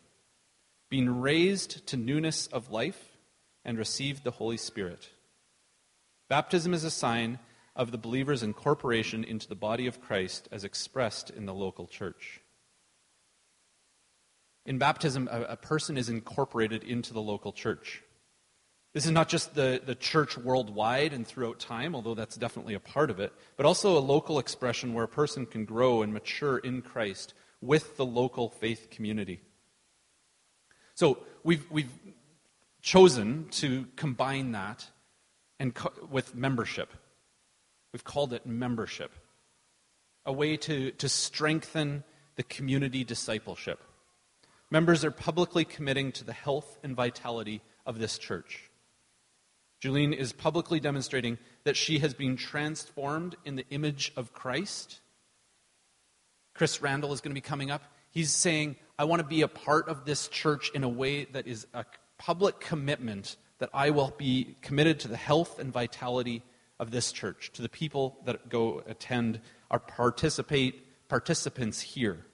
been 0.89 1.19
raised 1.19 1.85
to 1.87 1.97
newness 1.97 2.47
of 2.47 2.71
life, 2.71 3.17
and 3.65 3.77
received 3.77 4.23
the 4.23 4.31
Holy 4.31 4.57
Spirit. 4.57 5.09
Baptism 6.29 6.73
is 6.73 6.83
a 6.83 6.91
sign 6.91 7.39
of 7.75 7.91
the 7.91 7.97
believer's 7.97 8.43
incorporation 8.43 9.23
into 9.23 9.47
the 9.47 9.55
body 9.55 9.85
of 9.85 10.01
Christ 10.01 10.47
as 10.51 10.63
expressed 10.63 11.29
in 11.29 11.45
the 11.45 11.53
local 11.53 11.87
church. 11.87 12.41
In 14.65 14.77
baptism, 14.77 15.29
a, 15.31 15.55
person 15.55 15.97
is 15.97 16.09
incorporated 16.09 16.83
into 16.83 17.13
the 17.13 17.21
local 17.21 17.53
church. 17.53 18.03
This 18.93 19.05
is 19.05 19.11
not 19.11 19.29
just 19.29 19.53
the, 19.53 19.81
the 19.85 19.95
church 19.95 20.37
worldwide 20.37 21.13
and 21.13 21.27
throughout 21.27 21.59
time, 21.59 21.93
although 21.93 22.15
that's 22.15 22.35
definitely 22.35 22.73
a 22.73 22.79
part 22.79 23.09
of 23.09 23.19
it, 23.19 23.31
but 23.55 23.65
also 23.65 23.97
a 23.97 23.99
local 23.99 24.39
expression 24.39 24.93
where 24.93 25.03
a 25.03 25.09
person 25.09 25.45
can 25.45 25.65
grow 25.65 26.01
and 26.01 26.13
mature 26.13 26.57
in 26.57 26.81
Christ 26.81 27.33
with 27.61 27.97
the 27.97 28.05
local 28.05 28.49
faith 28.49 28.89
community. 28.89 29.41
So 30.95 31.19
we've, 31.43 31.69
we've 31.69 31.91
chosen 32.81 33.49
to 33.51 33.85
combine 33.95 34.53
that 34.53 34.87
and 35.59 35.75
co- 35.75 35.93
with 36.09 36.33
membership. 36.33 36.91
We've 37.93 38.03
called 38.03 38.33
it 38.33 38.45
membership, 38.45 39.11
a 40.25 40.33
way 40.33 40.57
to, 40.57 40.91
to 40.91 41.09
strengthen 41.09 42.03
the 42.35 42.43
community 42.43 43.03
discipleship. 43.03 43.83
Members 44.69 45.05
are 45.05 45.11
publicly 45.11 45.65
committing 45.65 46.11
to 46.13 46.23
the 46.23 46.33
health 46.33 46.77
and 46.83 46.95
vitality 46.95 47.61
of 47.85 47.99
this 47.99 48.17
church. 48.17 48.66
Julene 49.81 50.13
is 50.13 50.33
publicly 50.33 50.79
demonstrating 50.79 51.37
that 51.63 51.77
she 51.77 51.99
has 51.99 52.13
been 52.13 52.35
transformed 52.35 53.35
in 53.45 53.55
the 53.55 53.65
image 53.69 54.11
of 54.15 54.33
Christ. 54.33 54.99
Chris 56.53 56.81
Randall 56.81 57.13
is 57.13 57.21
going 57.21 57.31
to 57.31 57.35
be 57.35 57.41
coming 57.41 57.69
up. 57.69 57.83
He's 58.09 58.31
saying, 58.31 58.77
I 58.97 59.03
want 59.03 59.21
to 59.21 59.27
be 59.27 59.43
a 59.43 59.47
part 59.47 59.87
of 59.87 60.05
this 60.05 60.27
church 60.27 60.71
in 60.73 60.83
a 60.83 60.89
way 60.89 61.25
that 61.25 61.45
is 61.45 61.67
a 61.73 61.85
public 62.17 62.59
commitment 62.59 63.37
that 63.59 63.69
I 63.73 63.91
will 63.91 64.13
be 64.17 64.55
committed 64.61 64.99
to 65.01 65.07
the 65.07 65.17
health 65.17 65.59
and 65.59 65.71
vitality 65.71 66.43
of 66.79 66.91
this 66.91 67.11
church, 67.11 67.51
to 67.53 67.61
the 67.61 67.69
people 67.69 68.17
that 68.25 68.49
go 68.49 68.83
attend, 68.87 69.39
are 69.69 69.79
participate 69.79 71.07
participants 71.09 71.81
here. 71.81 72.25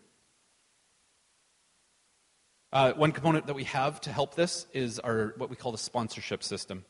Uh, 2.71 2.91
one 2.93 3.11
component 3.11 3.45
that 3.47 3.53
we 3.53 3.65
have 3.65 4.01
to 4.01 4.11
help 4.11 4.35
this 4.35 4.65
is 4.73 4.99
our 4.99 5.33
what 5.37 5.49
we 5.49 5.55
call 5.55 5.71
the 5.71 5.77
sponsorship 5.77 6.43
system. 6.43 6.83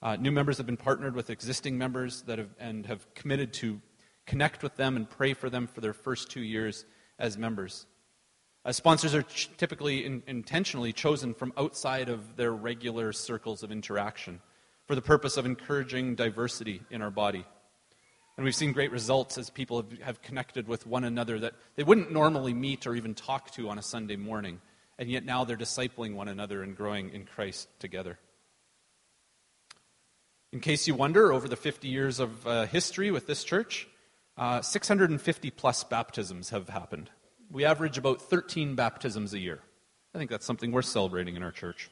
Uh, 0.00 0.16
new 0.16 0.30
members 0.30 0.58
have 0.58 0.66
been 0.66 0.76
partnered 0.76 1.14
with 1.14 1.28
existing 1.28 1.76
members 1.76 2.22
that 2.22 2.38
have 2.38 2.50
and 2.60 2.86
have 2.86 3.12
committed 3.14 3.52
to 3.52 3.80
connect 4.26 4.62
with 4.62 4.76
them 4.76 4.96
and 4.96 5.10
pray 5.10 5.34
for 5.34 5.50
them 5.50 5.66
for 5.66 5.80
their 5.80 5.92
first 5.92 6.30
two 6.30 6.42
years 6.42 6.84
as 7.18 7.36
members. 7.36 7.86
Uh, 8.64 8.70
sponsors 8.70 9.14
are 9.14 9.22
ch- 9.22 9.50
typically 9.56 10.04
in, 10.04 10.22
intentionally 10.26 10.92
chosen 10.92 11.34
from 11.34 11.52
outside 11.56 12.08
of 12.08 12.36
their 12.36 12.52
regular 12.52 13.12
circles 13.12 13.62
of 13.62 13.72
interaction 13.72 14.40
for 14.86 14.94
the 14.94 15.02
purpose 15.02 15.36
of 15.36 15.46
encouraging 15.46 16.14
diversity 16.14 16.82
in 16.90 17.02
our 17.02 17.10
body. 17.10 17.44
And 18.36 18.44
we've 18.44 18.54
seen 18.54 18.72
great 18.72 18.92
results 18.92 19.36
as 19.36 19.50
people 19.50 19.78
have, 19.78 19.98
have, 20.00 20.22
connected 20.22 20.68
with 20.68 20.86
one 20.86 21.02
another 21.02 21.40
that 21.40 21.54
they 21.74 21.82
wouldn't 21.82 22.12
normally 22.12 22.54
meet 22.54 22.86
or 22.86 22.94
even 22.94 23.14
talk 23.14 23.50
to 23.52 23.68
on 23.68 23.78
a 23.78 23.82
Sunday 23.82 24.16
morning. 24.16 24.60
And 24.96 25.10
yet 25.10 25.24
now 25.24 25.44
they're 25.44 25.56
discipling 25.56 26.14
one 26.14 26.28
another 26.28 26.62
and 26.62 26.76
growing 26.76 27.10
in 27.10 27.24
Christ 27.24 27.68
together. 27.80 28.18
In 30.50 30.60
case 30.60 30.88
you 30.88 30.94
wonder, 30.94 31.30
over 31.30 31.46
the 31.46 31.56
50 31.56 31.88
years 31.88 32.20
of 32.20 32.46
uh, 32.46 32.64
history 32.66 33.10
with 33.10 33.26
this 33.26 33.44
church, 33.44 33.86
uh, 34.38 34.62
650 34.62 35.50
plus 35.50 35.84
baptisms 35.84 36.50
have 36.50 36.70
happened. 36.70 37.10
We 37.50 37.66
average 37.66 37.98
about 37.98 38.22
13 38.22 38.74
baptisms 38.74 39.34
a 39.34 39.38
year. 39.38 39.60
I 40.14 40.18
think 40.18 40.30
that's 40.30 40.46
something 40.46 40.72
worth 40.72 40.86
celebrating 40.86 41.36
in 41.36 41.42
our 41.42 41.52
church. 41.52 41.90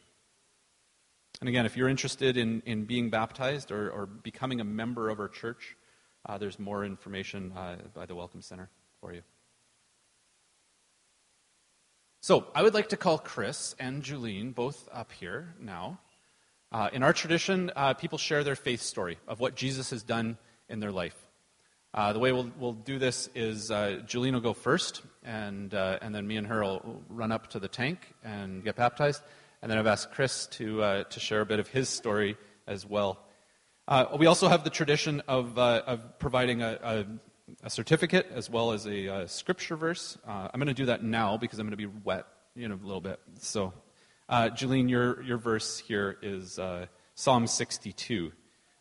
And 1.40 1.50
again, 1.50 1.66
if 1.66 1.76
you're 1.76 1.88
interested 1.88 2.38
in, 2.38 2.62
in 2.64 2.86
being 2.86 3.10
baptized 3.10 3.70
or, 3.70 3.90
or 3.90 4.06
becoming 4.06 4.62
a 4.62 4.64
member 4.64 5.10
of 5.10 5.20
our 5.20 5.28
church, 5.28 5.76
uh, 6.26 6.38
there's 6.38 6.58
more 6.58 6.82
information 6.82 7.52
uh, 7.54 7.76
by 7.92 8.06
the 8.06 8.14
Welcome 8.14 8.40
Center 8.40 8.70
for 9.02 9.12
you. 9.12 9.20
So, 12.22 12.46
I 12.54 12.62
would 12.62 12.74
like 12.74 12.88
to 12.88 12.96
call 12.96 13.18
Chris 13.18 13.76
and 13.78 14.02
Julene 14.02 14.54
both 14.54 14.88
up 14.90 15.12
here 15.12 15.54
now. 15.60 16.00
Uh, 16.72 16.90
in 16.92 17.02
our 17.02 17.12
tradition, 17.12 17.70
uh, 17.76 17.94
people 17.94 18.18
share 18.18 18.42
their 18.44 18.57
faith 18.57 18.83
story 18.83 19.18
of 19.29 19.40
what 19.40 19.55
Jesus 19.55 19.90
has 19.90 20.02
done 20.02 20.37
in 20.68 20.81
their 20.81 20.92
life. 20.92 21.16
Uh, 21.94 22.12
the 22.12 22.18
way 22.18 22.33
we'll, 22.33 22.50
we'll, 22.59 22.72
do 22.72 22.98
this 22.98 23.31
is 23.35 23.70
uh, 23.70 24.00
Julene 24.05 24.33
will 24.33 24.40
go 24.40 24.52
first, 24.52 25.02
and, 25.22 25.72
uh, 25.72 25.98
and 26.02 26.14
then 26.14 26.26
me 26.26 26.37
and 26.37 26.46
her 26.46 26.62
will 26.62 27.02
run 27.09 27.33
up 27.33 27.48
to 27.50 27.59
the 27.59 27.68
tank 27.68 28.00
and 28.22 28.62
get 28.62 28.76
baptized. 28.76 29.22
And 29.62 29.70
then 29.70 29.79
I've 29.79 29.87
asked 29.87 30.12
Chris 30.12 30.46
to, 30.48 30.83
uh, 30.83 31.05
to 31.05 31.20
share 31.20 31.40
a 31.40 31.46
bit 31.46 31.61
of 31.61 31.68
his 31.68 31.88
story 31.88 32.37
as 32.66 32.85
well. 32.85 33.24
we 34.18 34.26
also 34.26 34.48
have 34.48 34.64
the 34.64 34.70
tradition 34.70 35.22
of, 35.29 35.57
of 35.57 36.18
providing 36.18 36.62
a, 36.62 36.79
a 36.83 37.07
a 37.62 37.70
certificate 37.70 38.26
as 38.35 38.50
well 38.50 38.72
as 38.72 38.87
a 38.87 39.09
uh, 39.09 39.26
scripture 39.26 39.76
verse. 39.76 40.18
Uh, 40.26 40.48
I'm 40.52 40.59
going 40.59 40.68
to 40.68 40.74
do 40.74 40.87
that 40.87 41.02
now 41.02 41.37
because 41.37 41.59
I'm 41.59 41.66
going 41.66 41.79
to 41.79 41.88
be 41.88 42.00
wet 42.05 42.26
know, 42.57 42.74
a 42.74 42.87
little 42.87 43.00
bit. 43.00 43.20
So, 43.40 43.72
uh, 44.28 44.48
Julene, 44.48 44.90
your, 44.90 45.22
your 45.22 45.38
verse 45.38 45.78
here 45.78 46.18
is 46.22 46.58
uh, 46.58 46.86
Psalm 47.14 47.46
62. 47.46 48.32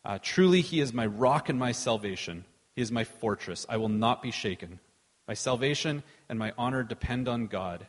Uh, 0.03 0.19
Truly, 0.21 0.62
he 0.62 0.79
is 0.79 0.93
my 0.93 1.05
rock 1.05 1.49
and 1.49 1.60
my 1.60 1.71
salvation. 1.71 2.45
He 2.75 2.81
is 2.81 2.91
my 2.91 3.03
fortress. 3.03 3.65
I 3.69 3.77
will 3.77 3.89
not 3.89 4.21
be 4.21 4.31
shaken. 4.31 4.79
My 5.27 5.34
salvation 5.34 6.03
and 6.29 6.38
my 6.38 6.53
honor 6.58 6.84
depend 6.84 7.27
on 7.27 7.47
God. 7.47 7.88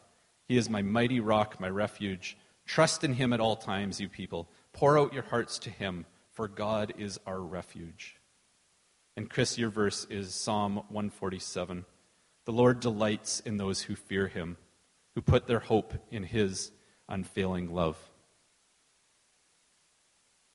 He 0.48 0.56
is 0.56 0.70
my 0.70 0.82
mighty 0.82 1.20
rock, 1.20 1.58
my 1.58 1.68
refuge. 1.68 2.36
Trust 2.66 3.04
in 3.04 3.14
him 3.14 3.32
at 3.32 3.40
all 3.40 3.56
times, 3.56 4.00
you 4.00 4.08
people. 4.08 4.48
Pour 4.72 4.98
out 4.98 5.12
your 5.12 5.22
hearts 5.24 5.58
to 5.60 5.70
him, 5.70 6.06
for 6.32 6.48
God 6.48 6.92
is 6.98 7.18
our 7.26 7.40
refuge. 7.40 8.16
And 9.16 9.30
Chris, 9.30 9.56
your 9.56 9.70
verse 9.70 10.06
is 10.10 10.34
Psalm 10.34 10.76
147. 10.88 11.86
The 12.44 12.52
Lord 12.52 12.80
delights 12.80 13.40
in 13.40 13.56
those 13.56 13.82
who 13.82 13.96
fear 13.96 14.28
him, 14.28 14.56
who 15.14 15.22
put 15.22 15.46
their 15.46 15.58
hope 15.60 15.94
in 16.10 16.22
his 16.22 16.70
unfailing 17.08 17.72
love. 17.72 17.96